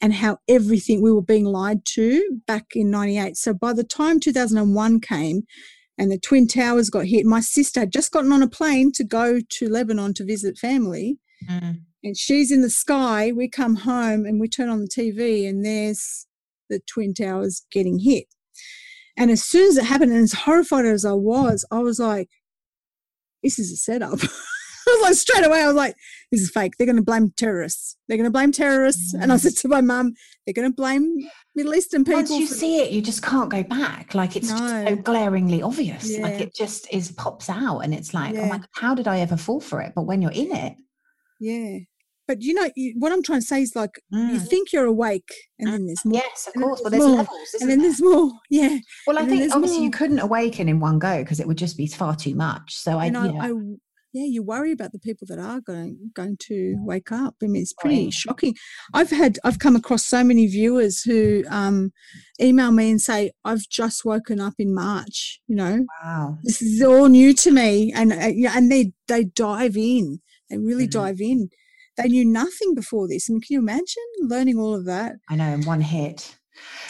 [0.02, 3.36] and how everything we were being lied to back in 98.
[3.38, 5.44] So by the time 2001 came
[5.98, 9.04] and the Twin Towers got hit, my sister had just gotten on a plane to
[9.04, 11.18] go to Lebanon to visit family.
[11.50, 11.82] Mm.
[12.04, 13.32] And she's in the sky.
[13.36, 16.28] We come home and we turn on the TV, and there's
[16.70, 18.26] the Twin Towers getting hit.
[19.18, 22.30] And as soon as it happened, and as horrified as I was, I was like,
[23.42, 24.20] this is a setup.
[24.24, 25.96] I was like straight away, I was like,
[26.32, 26.74] this is fake.
[26.78, 27.96] They're going to blame terrorists.
[28.08, 29.16] They're going to blame terrorists.
[29.16, 29.24] Mm.
[29.24, 30.14] And I said to my mum,
[30.46, 31.16] they're going to blame
[31.56, 32.20] Middle Eastern people.
[32.20, 34.14] Once you see it, you just can't go back.
[34.14, 34.86] Like it's no.
[34.88, 36.10] so glaringly obvious.
[36.10, 36.24] Yeah.
[36.24, 38.42] Like it just is pops out, and it's like, yeah.
[38.42, 39.94] oh my god, how did I ever fall for it?
[39.96, 40.76] But when you're in it,
[41.40, 41.80] yeah.
[42.28, 44.34] But you know you, what I'm trying to say is like mm.
[44.34, 45.72] you think you're awake, and mm.
[45.72, 46.22] then there's more.
[46.22, 46.82] Yes, of course.
[46.82, 47.88] But there's more, levels, and then there?
[47.88, 48.32] there's more.
[48.50, 48.78] Yeah.
[49.06, 49.86] Well, I think obviously more.
[49.86, 52.76] you couldn't awaken in one go because it would just be far too much.
[52.76, 53.52] So I, I, I
[54.14, 57.36] yeah, you worry about the people that are going going to wake up.
[57.44, 58.56] I mean, it's pretty shocking.
[58.94, 61.92] I've had I've come across so many viewers who um,
[62.42, 66.82] email me and say, "I've just woken up in March." You know, wow, this is
[66.82, 71.00] all new to me, and uh, and they they dive in, they really mm-hmm.
[71.00, 71.50] dive in.
[71.98, 73.28] They knew nothing before this.
[73.30, 75.16] I mean, can you imagine learning all of that?
[75.30, 76.38] I know in one hit.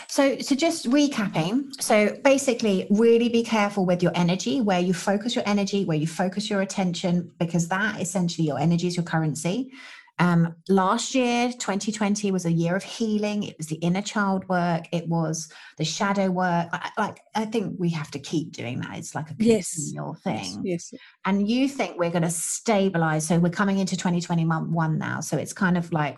[0.07, 1.81] So, so just recapping.
[1.81, 6.07] So basically, really be careful with your energy, where you focus your energy, where you
[6.07, 9.71] focus your attention, because that essentially your energy is your currency.
[10.19, 13.43] Um, last year, 2020, was a year of healing.
[13.43, 14.87] It was the inner child work.
[14.91, 16.69] It was the shadow work.
[16.73, 18.97] I, like I think we have to keep doing that.
[18.97, 20.23] It's like a continual yes.
[20.23, 20.61] thing.
[20.65, 20.89] Yes.
[20.91, 21.01] yes.
[21.25, 23.27] And you think we're going to stabilize.
[23.27, 25.21] So we're coming into 2021 now.
[25.21, 26.17] So it's kind of like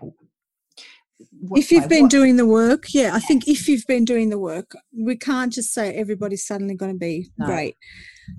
[1.51, 2.11] if you've been what?
[2.11, 5.73] doing the work, yeah, I think if you've been doing the work, we can't just
[5.73, 7.45] say everybody's suddenly going to be no.
[7.45, 7.75] great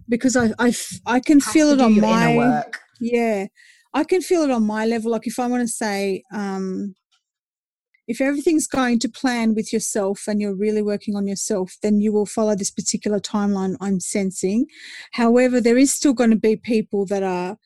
[0.09, 0.75] because I I,
[1.07, 2.64] I can feel it on my
[3.01, 3.47] yeah
[3.93, 5.11] I can feel it on my level.
[5.11, 6.95] Like if I want to say, um,
[8.07, 12.12] if everything's going to plan with yourself and you're really working on yourself, then you
[12.12, 14.66] will follow this particular timeline I'm sensing.
[15.12, 17.57] However, there is still going to be people that are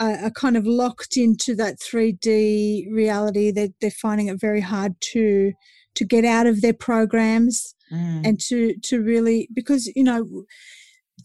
[0.00, 3.50] are, kind of locked into that 3D reality.
[3.50, 5.52] They're, they're finding it very hard to
[5.94, 8.26] to get out of their programs mm.
[8.26, 10.44] and to to really because you know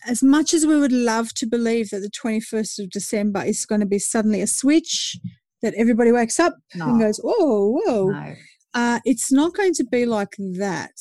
[0.07, 3.81] as much as we would love to believe that the 21st of December is going
[3.81, 5.17] to be suddenly a switch
[5.61, 6.89] that everybody wakes up no.
[6.89, 8.35] and goes, whoa, whoa, no.
[8.73, 10.91] uh, it's not going to be like that.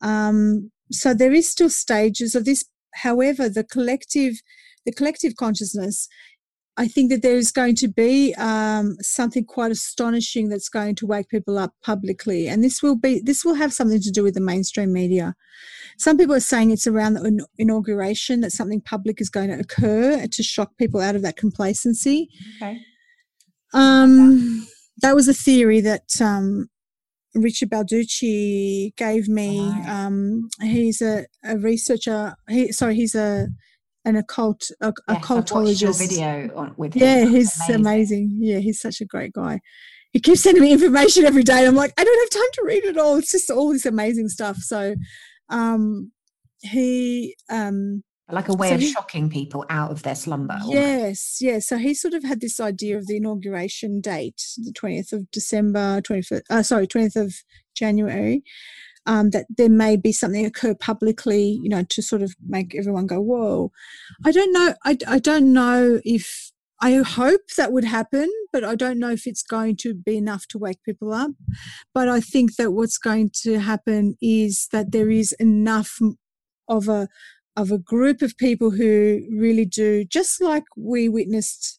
[0.00, 2.64] Um, so there is still stages of this.
[2.94, 4.34] However, the collective,
[4.84, 6.08] the collective consciousness
[6.78, 11.06] I think that there is going to be um, something quite astonishing that's going to
[11.06, 14.34] wake people up publicly, and this will be this will have something to do with
[14.34, 15.34] the mainstream media.
[15.98, 20.26] Some people are saying it's around the inauguration that something public is going to occur
[20.26, 22.30] to shock people out of that complacency.
[22.56, 22.80] Okay.
[23.74, 24.66] Um,
[25.02, 26.68] that was a theory that um,
[27.34, 29.60] Richard Balducci gave me.
[29.86, 32.34] Um, he's a, a researcher.
[32.48, 33.48] He sorry, he's a
[34.04, 35.98] an occult a, yes, occultologist.
[35.98, 37.02] video on, with him.
[37.02, 37.80] Yeah, he's amazing.
[37.80, 38.38] amazing.
[38.40, 39.60] Yeah, he's such a great guy.
[40.12, 41.58] He keeps sending me information every day.
[41.58, 43.16] And I'm like, I don't have time to read it all.
[43.16, 44.58] It's just all this amazing stuff.
[44.58, 44.94] So,
[45.48, 46.12] um,
[46.60, 50.58] he um, like a way so of he, shocking people out of their slumber.
[50.66, 51.68] Yes, yes.
[51.68, 56.00] So he sort of had this idea of the inauguration date, the 20th of December,
[56.00, 57.34] 25th, uh, sorry, 20th of
[57.74, 58.42] January,
[59.06, 63.06] um, that there may be something occur publicly, you know, to sort of make everyone
[63.06, 63.72] go, whoa.
[64.24, 64.74] I don't know.
[64.84, 69.26] I, I don't know if, I hope that would happen, but I don't know if
[69.26, 71.30] it's going to be enough to wake people up.
[71.94, 75.98] But I think that what's going to happen is that there is enough
[76.68, 77.08] of a
[77.54, 81.78] of a group of people who really do, just like we witnessed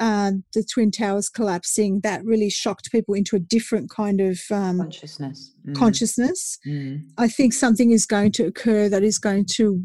[0.00, 4.78] uh, the Twin Towers collapsing, that really shocked people into a different kind of um,
[4.78, 5.54] consciousness.
[5.66, 5.76] Mm.
[5.76, 6.58] Consciousness.
[6.66, 7.02] Mm.
[7.18, 9.80] I think something is going to occur that is going to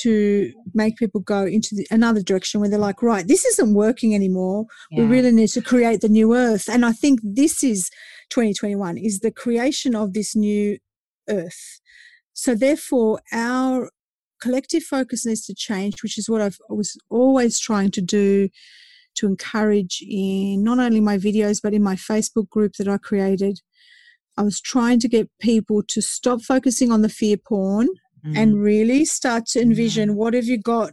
[0.00, 4.14] to make people go into the, another direction where they're like, right, this isn't working
[4.14, 4.64] anymore.
[4.90, 5.02] Yeah.
[5.02, 7.90] We really need to create the new Earth, and I think this is
[8.30, 10.78] 2021 is the creation of this new
[11.28, 11.80] Earth.
[12.32, 13.90] So therefore, our
[14.40, 18.48] collective focus needs to change, which is what I've, I was always trying to do
[19.16, 23.60] to encourage in not only my videos, but in my Facebook group that I created.
[24.36, 27.88] I was trying to get people to stop focusing on the fear porn
[28.24, 28.36] mm.
[28.36, 30.14] and really start to envision mm.
[30.14, 30.92] what have you got?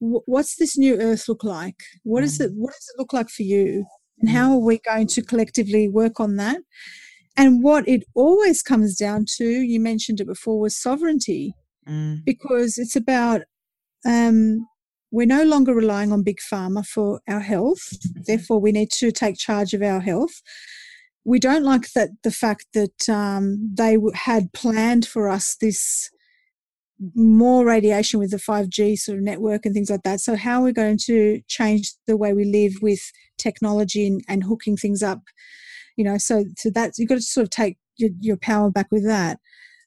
[0.00, 1.76] What's this new earth look like?
[2.02, 2.26] What mm.
[2.26, 2.50] is it?
[2.54, 3.86] What does it look like for you?
[4.20, 4.54] And how mm.
[4.54, 6.58] are we going to collectively work on that?
[7.36, 11.54] And what it always comes down to, you mentioned it before, was sovereignty,
[11.88, 12.24] mm.
[12.24, 13.42] because it's about
[14.06, 14.66] um,
[15.14, 17.88] we're no longer relying on big pharma for our health.
[17.92, 18.22] Mm-hmm.
[18.26, 20.42] Therefore, we need to take charge of our health.
[21.24, 26.10] We don't like that the fact that um, they had planned for us this
[27.14, 30.20] more radiation with the 5G sort of network and things like that.
[30.20, 33.00] So, how are we going to change the way we live with
[33.38, 35.22] technology and, and hooking things up?
[35.96, 38.88] You know, so so that you've got to sort of take your, your power back
[38.90, 39.38] with that.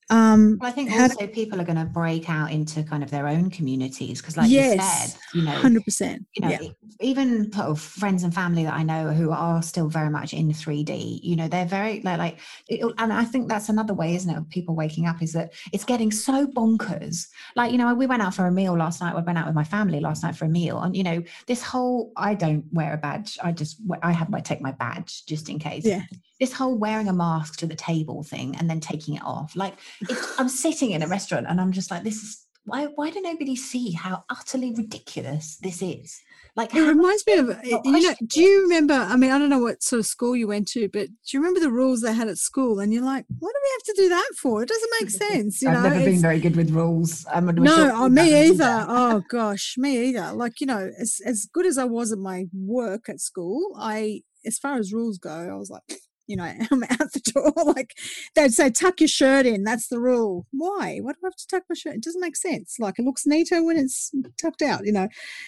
[0.10, 3.28] Um, well, I think also people are going to break out into kind of their
[3.28, 6.26] own communities because, like yes, you said, you know, hundred percent.
[6.34, 6.70] You know, yeah.
[7.02, 10.84] even of friends and family that I know who are still very much in three
[10.84, 11.20] D.
[11.22, 12.39] You know, they're very like, like
[12.70, 15.54] it, and I think that's another way, isn't it, of people waking up is that
[15.73, 17.27] it's getting so bonkers.
[17.58, 19.13] Like, you know, we went out for a meal last night.
[19.13, 21.62] We went out with my family last night for a meal, and you know, this
[21.62, 23.38] whole I don't wear a badge.
[23.44, 25.86] I just I have my take my badge just in case.
[25.86, 26.04] Yeah
[26.40, 29.73] this whole wearing a mask to the table thing and then taking it off like
[30.02, 33.21] it, i'm sitting in a restaurant and i'm just like this is why why do
[33.21, 36.21] nobody see how utterly ridiculous this is?
[36.58, 39.62] Like it reminds me of you know do you remember i mean i don't know
[39.62, 42.27] what sort of school you went to but do you remember the rules they had
[42.27, 42.79] at school?
[42.79, 44.63] And you're like what do we have to do that for?
[44.63, 45.89] It doesn't make sense you i've know?
[45.89, 47.25] never been very good with rules.
[47.31, 48.85] I'm no oh, me either.
[48.87, 50.33] oh gosh me either.
[50.33, 54.23] Like you know as, as good as i was at my work at school i
[54.45, 55.83] as far as rules go i was like
[56.28, 57.54] you know, I'm out the door.
[57.73, 57.98] like
[58.36, 59.63] they'd say, tuck your shirt in.
[59.63, 60.46] That's the rule.
[60.52, 61.00] Why?
[61.00, 61.96] Why do I have to tuck my shirt?
[61.96, 62.78] It doesn't make sense.
[62.80, 65.08] Like it looks neater when it's tucked out, you know.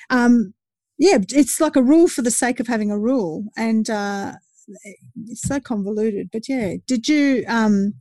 [0.09, 0.53] Um,
[0.97, 3.45] yeah, it's like a rule for the sake of having a rule.
[3.55, 4.33] And uh,
[5.27, 6.29] it's so convoluted.
[6.31, 7.93] But yeah, did you, um,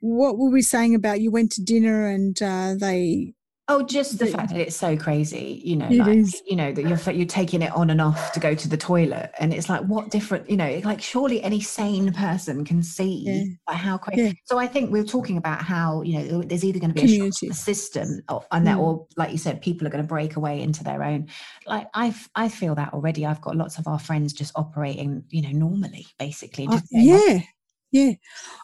[0.00, 3.34] what were we saying about you went to dinner and uh, they
[3.72, 7.14] Oh, just the fact that it's so crazy, you know, like, you know, that you're
[7.14, 9.30] you're taking it on and off to go to the toilet.
[9.38, 13.74] And it's like, what different, you know, like surely any sane person can see yeah.
[13.74, 14.22] how crazy.
[14.22, 14.32] Yeah.
[14.44, 17.20] So I think we are talking about how, you know, there's either going to be
[17.20, 18.82] a, a system or, and that, mm.
[18.82, 21.28] or like you said, people are going to break away into their own.
[21.66, 23.24] Like I I feel that already.
[23.24, 26.66] I've got lots of our friends just operating, you know, normally, basically.
[26.68, 27.40] Uh, yeah.
[27.94, 28.12] Yeah,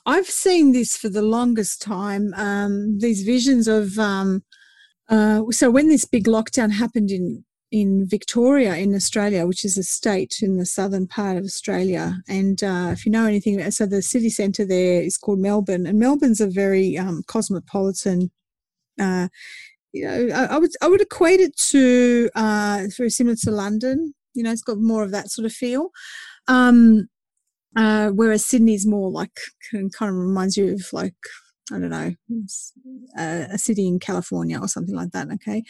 [0.07, 2.33] I've seen this for the longest time.
[2.35, 4.43] Um, these visions of um,
[5.09, 9.83] uh, so when this big lockdown happened in in Victoria in Australia, which is a
[9.83, 14.01] state in the southern part of Australia, and uh, if you know anything, so the
[14.01, 18.31] city centre there is called Melbourne, and Melbourne's a very um, cosmopolitan.
[18.99, 19.29] Uh,
[19.93, 24.15] you know, I, I, would I would equate it to uh, very similar to London.
[24.35, 25.91] You know, it's got more of that sort of feel.
[26.47, 27.09] Um,
[27.77, 29.39] uh, whereas Sydney's more like
[29.71, 31.15] kind of reminds you of like
[31.73, 32.15] I don't know,
[33.19, 35.29] a, a, city in California or something like that.
[35.35, 35.63] Okay.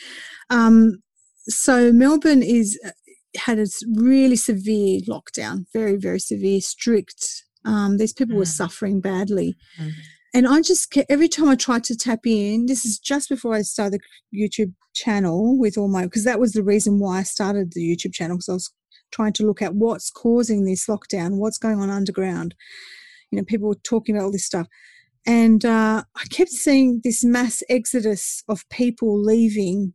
[0.50, 1.02] Um,
[1.48, 2.90] so Melbourne is uh,
[3.36, 7.44] had a really severe lockdown, very, very severe, strict.
[7.64, 8.38] Um, these people mm.
[8.38, 9.56] were suffering badly.
[9.80, 9.92] Mm.
[10.34, 13.62] And I just, every time I tried to tap in, this is just before I
[13.62, 17.72] started the YouTube channel with all my, because that was the reason why I started
[17.72, 18.70] the YouTube channel, because I was
[19.10, 22.54] trying to look at what's causing this lockdown, what's going on underground.
[23.30, 24.66] You know, people were talking about all this stuff.
[25.26, 29.94] And uh, I kept seeing this mass exodus of people leaving.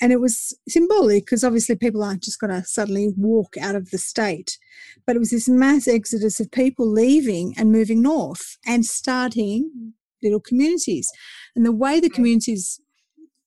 [0.00, 3.90] And it was symbolic because obviously people aren't just going to suddenly walk out of
[3.90, 4.58] the state.
[5.06, 10.40] But it was this mass exodus of people leaving and moving north and starting little
[10.40, 11.10] communities.
[11.54, 12.80] And the way the communities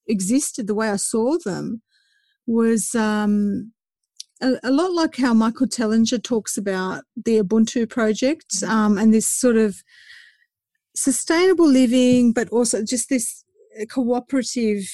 [0.07, 1.81] existed, the way I saw them,
[2.45, 3.71] was um,
[4.41, 8.71] a, a, lot like how Michael Tellinger talks about the Ubuntu project mm-hmm.
[8.71, 9.81] um, and this sort of
[10.95, 13.43] sustainable living, but also just this
[13.79, 14.89] uh, cooperative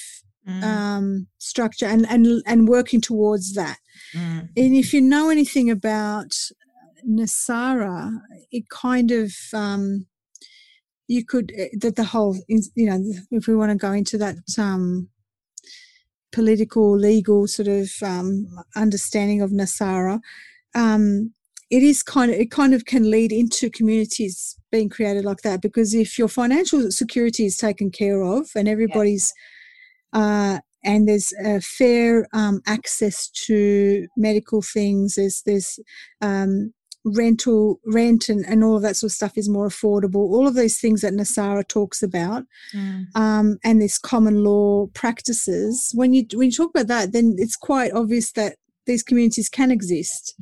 [0.48, 0.64] mm.
[0.64, 3.78] um, structure and, and, and working towards that.
[4.14, 4.50] Mm.
[4.58, 6.34] And if you know anything about
[7.08, 8.20] NESARA,
[8.52, 10.08] it kind of, um,
[11.08, 13.00] you could, uh, that the whole, you know,
[13.32, 15.10] if we want to go into that um,
[16.32, 20.20] political, legal sort of um, understanding of NESARA,
[20.74, 21.34] um,
[21.72, 25.62] it is kind of it kind of can lead into communities being created like that
[25.62, 29.34] because if your financial security is taken care of and everybody's
[30.14, 35.80] uh, and there's a fair um, access to medical things there's there's
[36.20, 40.48] um, rental rent and, and all of that sort of stuff is more affordable all
[40.48, 42.44] of those things that NESARA talks about
[42.76, 43.06] mm.
[43.16, 47.56] um, and this common law practices when you when you talk about that then it's
[47.56, 50.36] quite obvious that these communities can exist.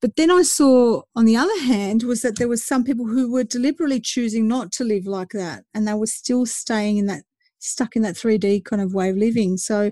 [0.00, 3.30] But then I saw, on the other hand, was that there was some people who
[3.30, 7.24] were deliberately choosing not to live like that, and they were still staying in that,
[7.58, 9.56] stuck in that 3D kind of way of living.
[9.56, 9.90] So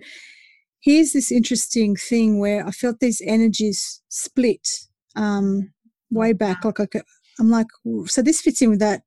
[0.81, 4.69] here's this interesting thing where I felt these energies split
[5.17, 5.73] um,
[6.11, 6.65] way back.
[6.65, 7.03] Like I
[7.39, 7.69] I'm like,
[8.07, 9.03] so this fits in with that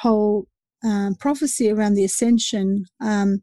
[0.00, 0.46] whole
[0.82, 2.86] um, prophecy around the ascension.
[3.00, 3.42] Um,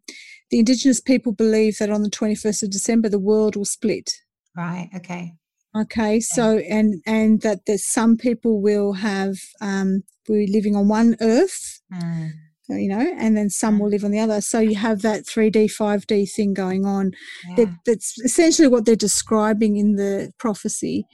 [0.52, 4.14] the indigenous people believe that on the 21st of December, the world will split.
[4.56, 4.90] Right.
[4.96, 5.34] Okay.
[5.76, 6.20] Okay.
[6.20, 11.82] So, and, and that there's some people will have, um, we're living on one earth.
[11.92, 12.32] Mm.
[12.70, 13.92] You know, and then some will mm.
[13.92, 14.40] live on the other.
[14.40, 17.12] So you have that 3D, 5D thing going on.
[17.50, 17.56] Yeah.
[17.56, 21.06] That, that's essentially what they're describing in the prophecy.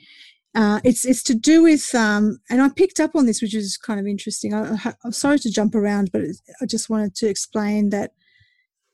[0.54, 3.78] Uh, it's it's to do with um, and I picked up on this, which is
[3.78, 4.54] kind of interesting.
[4.54, 6.22] I, am sorry to jump around, but
[6.62, 8.12] I just wanted to explain that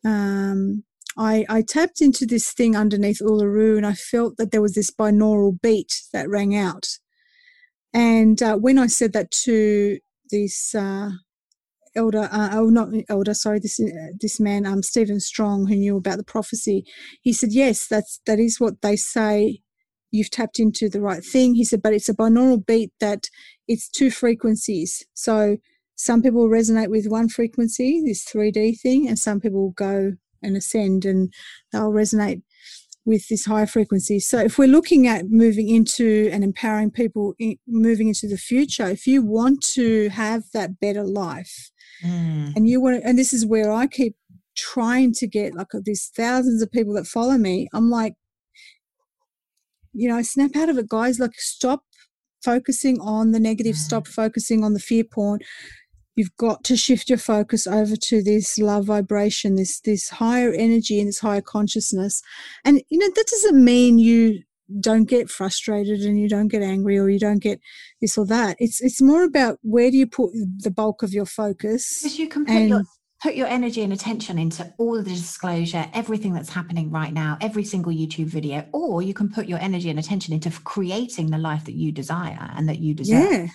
[0.06, 0.84] um,
[1.18, 4.92] I, I tapped into this thing underneath Uluru and I felt that there was this
[4.92, 6.88] binaural beat that rang out.
[7.94, 10.00] And uh, when I said that to
[10.32, 11.12] this uh,
[11.96, 15.98] elder, uh, oh, not elder, sorry, this uh, this man, um, Steven Strong, who knew
[15.98, 16.86] about the prophecy,
[17.22, 19.60] he said, "Yes, that's that is what they say.
[20.10, 23.28] You've tapped into the right thing." He said, "But it's a binaural beat that
[23.68, 25.06] it's two frequencies.
[25.14, 25.58] So
[25.96, 31.06] some people resonate with one frequency, this 3D thing, and some people go and ascend
[31.06, 31.34] and
[31.72, 32.42] they'll resonate
[33.06, 34.20] with this higher frequency.
[34.20, 38.88] So if we're looking at moving into and empowering people in, moving into the future,
[38.88, 41.72] if you want to have that better life
[42.04, 42.56] mm.
[42.56, 44.16] and you want to, and this is where I keep
[44.56, 48.16] trying to get like these thousands of people that follow me, I'm like,
[49.94, 51.20] you know, snap out of it, guys.
[51.20, 51.84] Like, stop
[52.44, 55.40] focusing on the negative, stop focusing on the fear porn.
[56.16, 61.00] You've got to shift your focus over to this love vibration, this this higher energy
[61.00, 62.22] and this higher consciousness.
[62.64, 64.44] And you know, that doesn't mean you
[64.80, 67.60] don't get frustrated and you don't get angry or you don't get
[68.02, 68.58] this or that.
[68.60, 72.00] It's it's more about where do you put the bulk of your focus.
[72.02, 72.84] Because you can put and, your
[73.24, 77.64] put your energy and attention into all the disclosure, everything that's happening right now, every
[77.64, 81.64] single YouTube video, or you can put your energy and attention into creating the life
[81.64, 83.32] that you desire and that you deserve.
[83.32, 83.48] Yeah.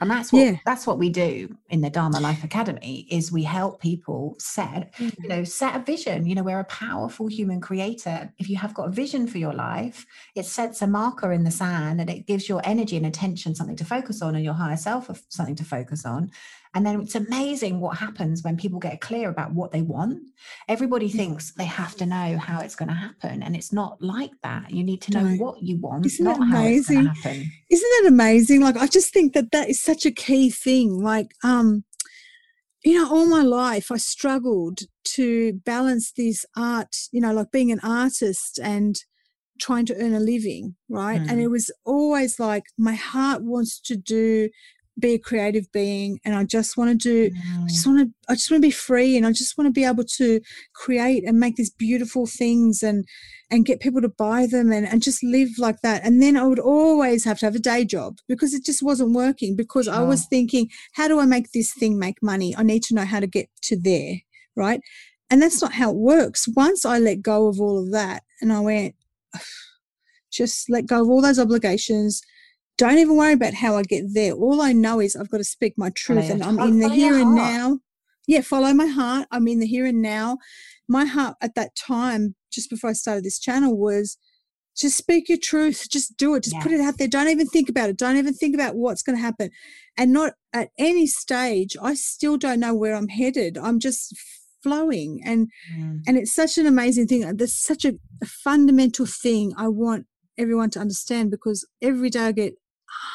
[0.00, 0.56] And that's what yeah.
[0.66, 5.12] that's what we do in the Dharma Life Academy is we help people set, you
[5.12, 5.28] mm.
[5.28, 6.26] know, set a vision.
[6.26, 8.32] You know, we're a powerful human creator.
[8.38, 11.52] If you have got a vision for your life, it sets a marker in the
[11.52, 14.76] sand and it gives your energy and attention something to focus on and your higher
[14.76, 16.32] self something to focus on.
[16.74, 20.20] And then it's amazing what happens when people get clear about what they want.
[20.68, 21.14] Everybody mm.
[21.14, 23.42] thinks they have to know how it's going to happen.
[23.42, 24.70] And it's not like that.
[24.70, 25.36] You need to know no.
[25.36, 26.54] what you want, Isn't not amazing?
[26.56, 27.52] how it's going to happen.
[27.70, 28.60] Isn't that amazing?
[28.62, 31.02] Like, I just think that that is such a key thing.
[31.02, 31.84] Like, um,
[32.84, 37.70] you know, all my life I struggled to balance this art, you know, like being
[37.70, 38.96] an artist and
[39.60, 41.20] trying to earn a living, right?
[41.20, 41.30] Mm.
[41.30, 44.48] And it was always like my heart wants to do
[44.98, 47.64] be a creative being and I just want to do mm.
[47.64, 49.72] I just want to I just want to be free and I just want to
[49.72, 50.40] be able to
[50.74, 53.06] create and make these beautiful things and
[53.52, 56.04] and get people to buy them and, and just live like that.
[56.04, 59.14] And then I would always have to have a day job because it just wasn't
[59.14, 59.94] working because sure.
[59.94, 62.56] I was thinking, how do I make this thing make money?
[62.56, 64.14] I need to know how to get to there.
[64.56, 64.80] Right.
[65.28, 66.48] And that's not how it works.
[66.56, 68.94] Once I let go of all of that and I went,
[70.30, 72.22] just let go of all those obligations,
[72.82, 74.32] don't even worry about how I get there.
[74.32, 77.16] All I know is I've got to speak my truth and I'm in the here
[77.16, 77.78] and now.
[78.26, 79.28] Yeah, follow my heart.
[79.30, 80.38] I'm in the here and now.
[80.88, 84.18] My heart at that time, just before I started this channel, was
[84.76, 85.86] just speak your truth.
[85.92, 86.42] Just do it.
[86.42, 86.62] Just yeah.
[86.64, 87.06] put it out there.
[87.06, 87.96] Don't even think about it.
[87.96, 89.50] Don't even think about what's going to happen.
[89.96, 93.56] And not at any stage, I still don't know where I'm headed.
[93.58, 94.12] I'm just
[94.60, 96.00] flowing and mm.
[96.06, 100.06] and it's such an amazing thing there's such a, a fundamental thing i want
[100.38, 102.54] everyone to understand because every day i get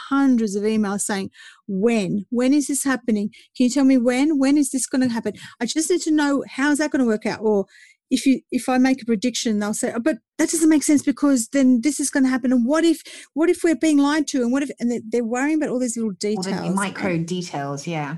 [0.09, 1.31] hundreds of emails saying,
[1.67, 2.25] when?
[2.29, 3.29] When is this happening?
[3.55, 4.37] Can you tell me when?
[4.39, 5.33] When is this going to happen?
[5.59, 7.39] I just need to know how is that going to work out?
[7.41, 7.65] Or
[8.09, 11.03] if you if I make a prediction, they'll say, oh, but that doesn't make sense
[11.03, 12.51] because then this is going to happen.
[12.51, 13.01] And what if
[13.33, 14.41] what if we're being lied to?
[14.41, 17.85] And what if and they're, worrying about all these little details, all the micro details,
[17.85, 18.17] yeah.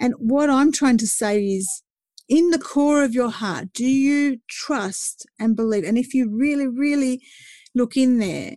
[0.00, 1.82] And what I'm trying to say is,
[2.28, 5.84] in the core of your heart, do you trust and believe?
[5.84, 7.22] And if you really, really
[7.74, 8.56] look in there,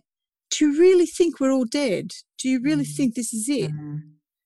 [0.58, 2.10] do you really think we're all dead?
[2.38, 2.96] Do you really mm.
[2.96, 3.70] think this is it?
[3.70, 4.00] Mm.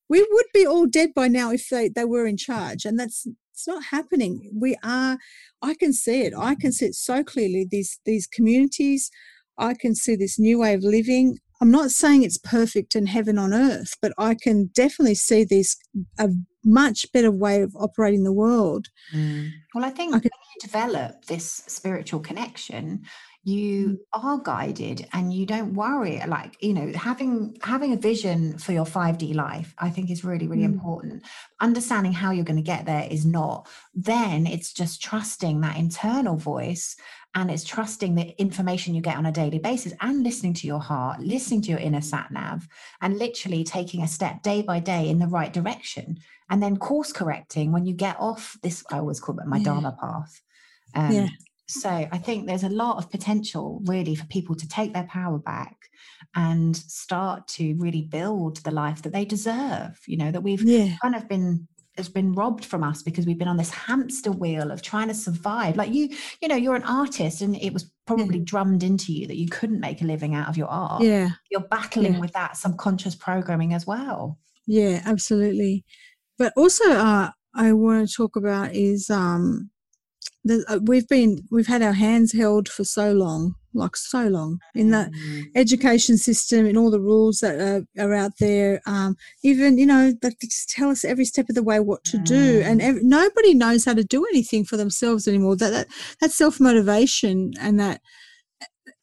[0.09, 2.85] We would be all dead by now if they, they were in charge.
[2.85, 4.51] And that's it's not happening.
[4.55, 5.19] We are
[5.63, 6.35] I can see it.
[6.37, 7.67] I can see it so clearly.
[7.71, 9.11] These these communities,
[9.57, 11.39] I can see this new way of living.
[11.61, 15.77] I'm not saying it's perfect and heaven on earth, but I can definitely see this
[16.19, 16.31] a
[16.65, 18.89] much better way of operating the world.
[19.15, 19.51] Mm.
[19.73, 23.05] Well, I think I can, when you develop this spiritual connection,
[23.45, 23.99] you mm.
[24.13, 28.85] are guided and you don't worry like you know having having a vision for your
[28.85, 30.75] 5d life i think is really really mm.
[30.75, 31.23] important
[31.61, 36.37] understanding how you're going to get there is not then it's just trusting that internal
[36.37, 36.97] voice
[37.35, 40.81] and it's trusting the information you get on a daily basis and listening to your
[40.81, 42.69] heart listening to your inner sat nav
[43.01, 46.17] and literally taking a step day by day in the right direction
[46.49, 49.65] and then course correcting when you get off this i always call it my yeah.
[49.65, 50.41] dharma path
[50.95, 51.29] um, yeah
[51.73, 55.39] so I think there's a lot of potential really for people to take their power
[55.39, 55.77] back
[56.35, 60.97] and start to really build the life that they deserve, you know, that we've yeah.
[61.01, 64.71] kind of been has been robbed from us because we've been on this hamster wheel
[64.71, 65.77] of trying to survive.
[65.77, 66.09] Like you,
[66.41, 68.45] you know, you're an artist and it was probably yeah.
[68.45, 71.03] drummed into you that you couldn't make a living out of your art.
[71.03, 71.31] Yeah.
[71.51, 72.21] You're battling yeah.
[72.21, 74.39] with that subconscious programming as well.
[74.67, 75.85] Yeah, absolutely.
[76.39, 79.71] But also uh I want to talk about is um
[80.45, 84.59] the, uh, we've been we've had our hands held for so long like so long
[84.75, 85.45] in the mm.
[85.55, 90.13] education system in all the rules that are, are out there um, even you know
[90.21, 92.25] they just tell us every step of the way what to mm.
[92.25, 95.87] do and nobody knows how to do anything for themselves anymore that that,
[96.21, 98.01] that self-motivation and that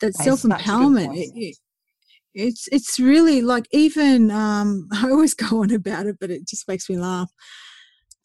[0.02, 1.58] that self-empowerment it, it,
[2.34, 6.68] it's it's really like even um, i always go on about it but it just
[6.68, 7.32] makes me laugh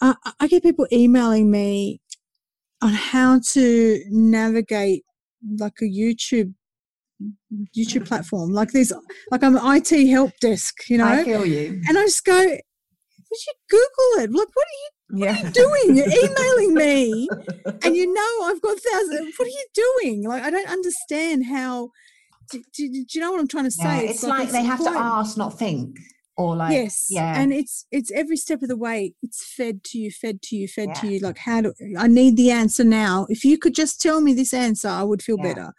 [0.01, 2.01] uh, I get people emailing me
[2.85, 5.05] on how to navigate
[5.59, 6.53] like a YouTube
[7.76, 8.53] YouTube platform.
[8.53, 8.93] Like there's
[9.30, 11.07] like I'm an IT help desk, you know.
[11.07, 11.80] I feel you.
[11.89, 14.30] And I just go, would you Google it?
[14.30, 15.41] Like, what are you what yeah.
[15.41, 15.97] are you doing?
[15.97, 17.28] You're emailing me
[17.82, 19.35] and you know I've got thousands.
[19.37, 20.24] What are you doing?
[20.28, 21.91] Like I don't understand how
[22.51, 23.85] do, do, do, you know what I'm trying to say?
[23.85, 25.97] Yeah, it's, it's, like, like it's they have quite, to ask, not think.
[26.37, 29.14] Or like yes, yeah, and it's it's every step of the way.
[29.22, 30.95] It's fed to you, fed to you, fed yeah.
[30.95, 31.18] to you.
[31.20, 33.26] Like how do I need the answer now?
[33.28, 35.55] If you could just tell me this answer, I would feel yeah.
[35.55, 35.74] better.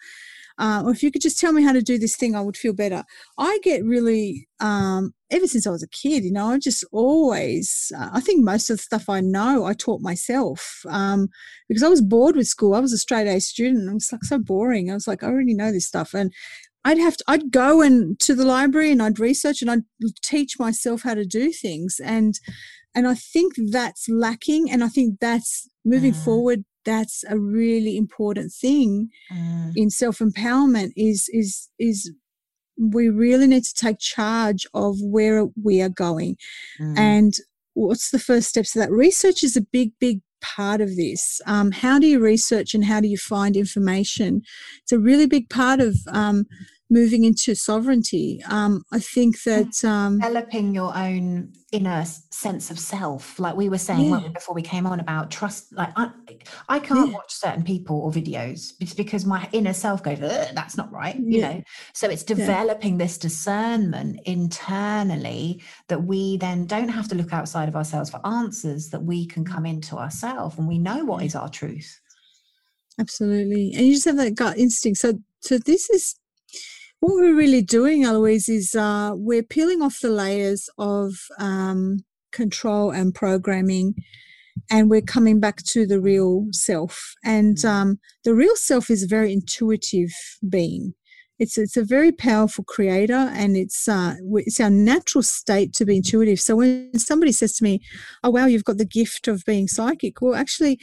[0.58, 2.56] Uh, or if you could just tell me how to do this thing, I would
[2.56, 3.04] feel better.
[3.38, 7.92] I get really, um, ever since I was a kid, you know, I just always,
[7.98, 11.28] uh, I think most of the stuff I know, I taught myself um,
[11.68, 12.74] because I was bored with school.
[12.74, 13.90] I was a straight A student.
[13.90, 14.90] i was like so boring.
[14.90, 16.14] I was like, I already know this stuff.
[16.14, 16.32] And
[16.86, 19.84] I'd have to, I'd go and to the library and I'd research and I'd
[20.22, 22.00] teach myself how to do things.
[22.02, 22.40] And,
[22.96, 24.72] and I think that's lacking.
[24.72, 26.24] And I think that's moving mm.
[26.24, 29.74] forward that's a really important thing mm.
[29.76, 32.14] in self empowerment is is is
[32.78, 36.36] we really need to take charge of where we are going
[36.80, 36.98] mm.
[36.98, 37.34] and
[37.74, 41.72] what's the first steps of that research is a big big part of this um,
[41.72, 44.42] how do you research and how do you find information
[44.84, 46.46] it's a really big part of um,
[46.90, 48.42] moving into sovereignty.
[48.50, 53.78] Um, I think that um, developing your own inner sense of self, like we were
[53.78, 54.28] saying yeah.
[54.34, 55.74] before we came on about trust.
[55.74, 56.12] Like I,
[56.70, 57.14] I can't yeah.
[57.14, 58.74] watch certain people or videos.
[58.80, 61.54] It's because my inner self goes, "That's not right," you yeah.
[61.54, 61.64] know.
[61.94, 67.76] So it's developing this discernment internally that we then don't have to look outside of
[67.76, 68.90] ourselves for answers.
[68.90, 72.00] That we can come into ourselves and we know what is our truth.
[73.00, 75.00] Absolutely, and you just have that gut instinct.
[75.00, 76.16] So, so this is
[77.06, 82.00] what we're really doing, Aloise, is uh, we're peeling off the layers of um,
[82.32, 83.94] control and programming,
[84.72, 87.14] and we're coming back to the real self.
[87.24, 87.70] And mm.
[87.70, 90.10] um, the real self is a very intuitive
[90.50, 90.96] being.
[91.38, 95.98] It's it's a very powerful creator, and it's uh, it's our natural state to be
[95.98, 96.40] intuitive.
[96.40, 97.82] So when somebody says to me,
[98.24, 100.80] "Oh wow, you've got the gift of being psychic," well, actually,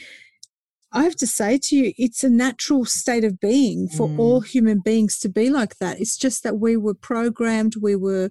[0.93, 4.19] I have to say to you, it's a natural state of being for mm.
[4.19, 5.99] all human beings to be like that.
[5.99, 8.29] It's just that we were programmed, we were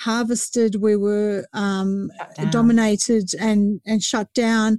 [0.00, 2.10] harvested, we were um,
[2.50, 4.78] dominated and and shut down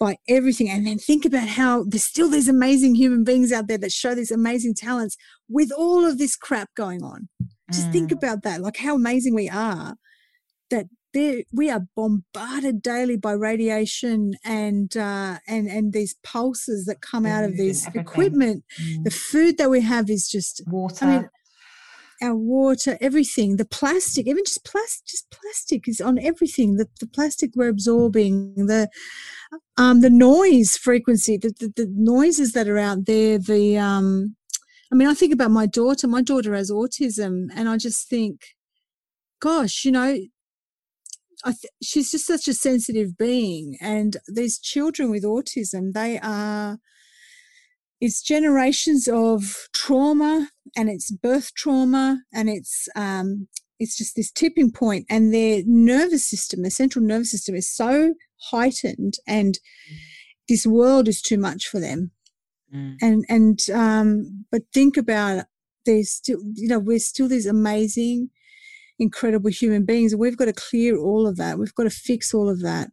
[0.00, 0.68] by everything.
[0.68, 4.16] And then think about how there's still these amazing human beings out there that show
[4.16, 5.16] these amazing talents
[5.48, 7.28] with all of this crap going on.
[7.70, 7.92] Just mm.
[7.92, 9.94] think about that, like how amazing we are.
[10.70, 17.26] That we are bombarded daily by radiation and uh, and and these pulses that come
[17.26, 18.64] out of this equipment.
[18.80, 19.04] Mm.
[19.04, 21.04] The food that we have is just water.
[21.04, 21.28] I mean,
[22.22, 26.76] our water, everything, the plastic, even just plastic, just plastic is on everything.
[26.76, 28.88] The, the plastic we're absorbing, the
[29.76, 33.38] um, the noise frequency, the, the, the noises that are out there.
[33.38, 34.36] The um,
[34.92, 36.06] I mean, I think about my daughter.
[36.06, 38.44] My daughter has autism, and I just think,
[39.40, 40.16] gosh, you know,
[41.50, 43.76] th- she's just such a sensitive being.
[43.80, 46.78] And these children with autism, they are,
[48.00, 54.70] it's generations of trauma and it's birth trauma and it's, um, it's just this tipping
[54.70, 58.14] point and their nervous system, their central nervous system is so
[58.50, 59.58] heightened and
[60.48, 62.12] this world is too much for them.
[62.74, 62.96] Mm.
[63.02, 65.46] And, and, um, but think about.
[65.84, 68.30] There's still, you know, we're still these amazing,
[69.02, 70.12] incredible human beings.
[70.12, 71.58] And we've got to clear all of that.
[71.58, 72.90] We've got to fix all of that.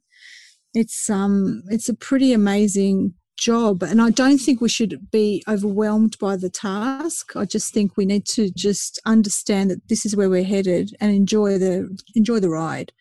[0.73, 3.81] It's um it's a pretty amazing job.
[3.81, 7.35] And I don't think we should be overwhelmed by the task.
[7.35, 11.11] I just think we need to just understand that this is where we're headed and
[11.11, 12.91] enjoy the enjoy the ride.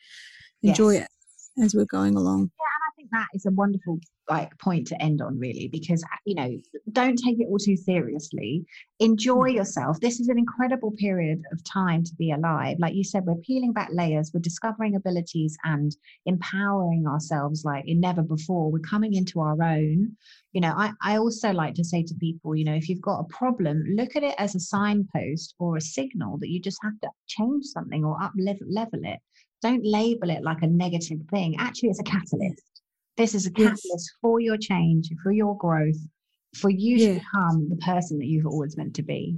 [0.62, 1.08] Enjoy yes.
[1.56, 2.40] it as we're going along.
[2.40, 2.77] Yeah, and I think
[3.12, 6.58] that is a wonderful like point to end on really because you know
[6.92, 8.64] don't take it all too seriously.
[9.00, 9.54] Enjoy mm.
[9.54, 9.98] yourself.
[10.00, 12.76] This is an incredible period of time to be alive.
[12.78, 15.96] Like you said we're peeling back layers we're discovering abilities and
[16.26, 18.70] empowering ourselves like never before.
[18.70, 20.16] We're coming into our own.
[20.52, 23.20] You know I, I also like to say to people you know if you've got
[23.20, 26.98] a problem look at it as a signpost or a signal that you just have
[27.00, 29.20] to change something or up level it.
[29.60, 31.56] Don't label it like a negative thing.
[31.58, 32.77] Actually it's a catalyst
[33.18, 34.08] this is a catalyst yes.
[34.22, 35.98] for your change, for your growth,
[36.56, 37.06] for you yeah.
[37.08, 39.36] to become the person that you've always meant to be.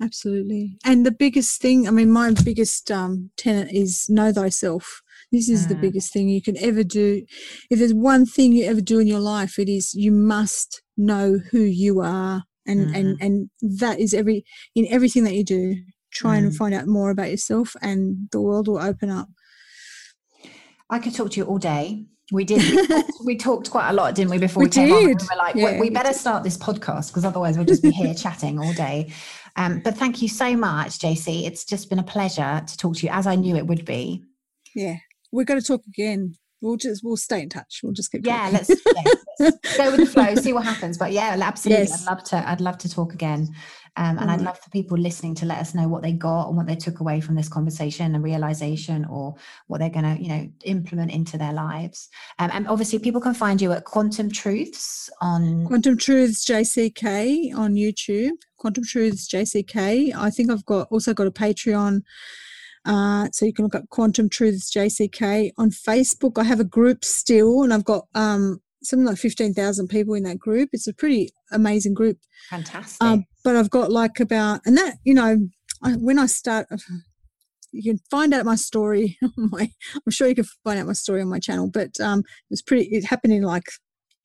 [0.00, 0.78] Absolutely.
[0.84, 5.02] And the biggest thing, I mean, my biggest um, tenet is know thyself.
[5.32, 5.70] This is mm.
[5.70, 7.26] the biggest thing you can ever do.
[7.68, 11.40] If there's one thing you ever do in your life, it is you must know
[11.50, 12.44] who you are.
[12.64, 12.96] And, mm.
[12.96, 13.50] and, and
[13.80, 14.44] that is every,
[14.76, 15.74] in everything that you do,
[16.12, 16.44] try mm.
[16.44, 19.28] and find out more about yourself and the world will open up.
[20.88, 23.04] I could talk to you all day we did.
[23.24, 24.38] We talked, quite a lot, didn't we?
[24.38, 24.94] Before we, we came did.
[24.94, 27.82] on, we were like, yeah, we, we better start this podcast because otherwise we'll just
[27.82, 29.12] be here chatting all day.
[29.56, 31.46] Um, but thank you so much, JC.
[31.46, 34.24] It's just been a pleasure to talk to you, as I knew it would be.
[34.74, 34.96] Yeah,
[35.32, 36.36] we're going to talk again.
[36.60, 37.80] We'll just we'll stay in touch.
[37.82, 38.50] We'll just keep yeah.
[38.52, 40.98] Let's, yeah, let's go with the flow, see what happens.
[40.98, 42.06] But yeah, absolutely, yes.
[42.06, 42.48] I'd love to.
[42.48, 43.48] I'd love to talk again.
[43.96, 44.34] Um, and mm.
[44.34, 46.76] I'd love for people listening to let us know what they got and what they
[46.76, 49.34] took away from this conversation and realization or
[49.66, 52.08] what they're going to, you know, implement into their lives.
[52.38, 57.74] Um, and obviously, people can find you at Quantum Truths on Quantum Truths JCK on
[57.74, 58.36] YouTube.
[58.56, 60.14] Quantum Truths JCK.
[60.14, 62.02] I think I've got also got a Patreon.
[62.84, 66.38] Uh, so you can look up Quantum Truths JCK on Facebook.
[66.38, 70.38] I have a group still, and I've got um, something like 15,000 people in that
[70.38, 70.70] group.
[70.72, 72.18] It's a pretty amazing group.
[72.50, 73.02] Fantastic.
[73.02, 75.48] Um, but I've got like about, and that, you know,
[75.82, 76.66] I, when I start,
[77.72, 79.18] you can find out my story.
[79.36, 82.50] my, I'm sure you can find out my story on my channel, but um, it
[82.50, 83.66] was pretty, it happened in like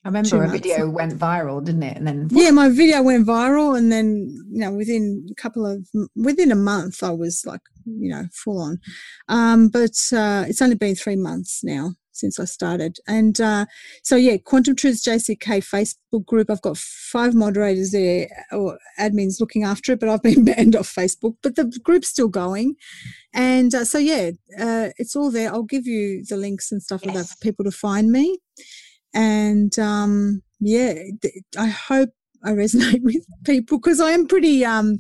[0.06, 1.96] I remember a video went viral, didn't it?
[1.96, 5.88] And then yeah, my video went viral, and then you know within a couple of
[6.16, 8.80] within a month, I was like you know full on.
[9.30, 13.66] Um, but uh, it's only been three months now since I started, and uh,
[14.04, 16.50] so yeah, Quantum Truths JCK Facebook group.
[16.50, 20.94] I've got five moderators there or admins looking after it, but I've been banned off
[20.94, 21.38] Facebook.
[21.42, 22.76] But the group's still going,
[23.34, 25.50] and uh, so yeah, uh, it's all there.
[25.50, 27.08] I'll give you the links and stuff yes.
[27.08, 28.40] like that for people to find me
[29.14, 30.94] and um, yeah,
[31.58, 32.10] I hope
[32.44, 34.98] I resonate with people because I am pretty um,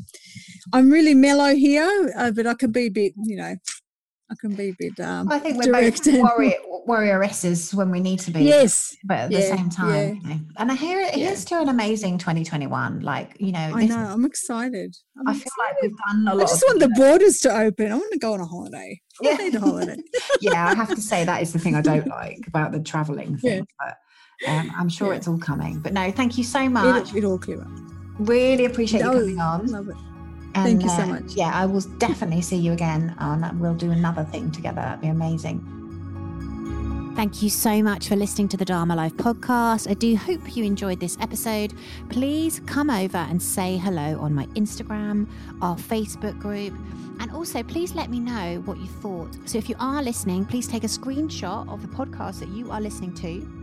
[0.73, 3.55] I'm really mellow here, uh, but I can be a bit, you know,
[4.31, 4.99] I can be a bit.
[4.99, 6.57] Um, I think we're both warrior,
[6.87, 8.43] warrioresses when we need to be.
[8.43, 10.11] Yes, but at yeah, the same time, yeah.
[10.11, 10.39] you know.
[10.57, 11.13] and I hear it.
[11.13, 13.01] Here's to an amazing 2021.
[13.01, 13.97] Like you know, I know.
[13.97, 14.95] I'm excited.
[15.19, 15.43] I'm i excited.
[15.43, 16.43] feel like we've done a lot.
[16.43, 17.91] I just want the borders to open.
[17.91, 18.99] I want to go on a holiday.
[19.23, 19.35] I yeah.
[19.35, 19.97] need a holiday.
[20.41, 23.37] yeah, I have to say that is the thing I don't like about the traveling
[23.37, 23.67] thing.
[23.85, 23.95] Yeah.
[24.41, 25.17] But um, I'm sure yeah.
[25.17, 25.79] it's all coming.
[25.79, 27.13] But no, thank you so much.
[27.13, 27.67] It, it all clear up.
[28.19, 29.67] Really appreciate you coming on.
[29.67, 29.95] Love it.
[30.55, 31.33] And, Thank you so uh, much.
[31.33, 34.81] Yeah, I will definitely see you again and We'll do another thing together.
[34.81, 35.65] That'd be amazing.
[37.15, 39.89] Thank you so much for listening to the Dharma Life podcast.
[39.89, 41.73] I do hope you enjoyed this episode.
[42.09, 45.27] Please come over and say hello on my Instagram,
[45.61, 46.73] our Facebook group,
[47.19, 49.29] and also please let me know what you thought.
[49.45, 52.81] So if you are listening, please take a screenshot of the podcast that you are
[52.81, 53.62] listening to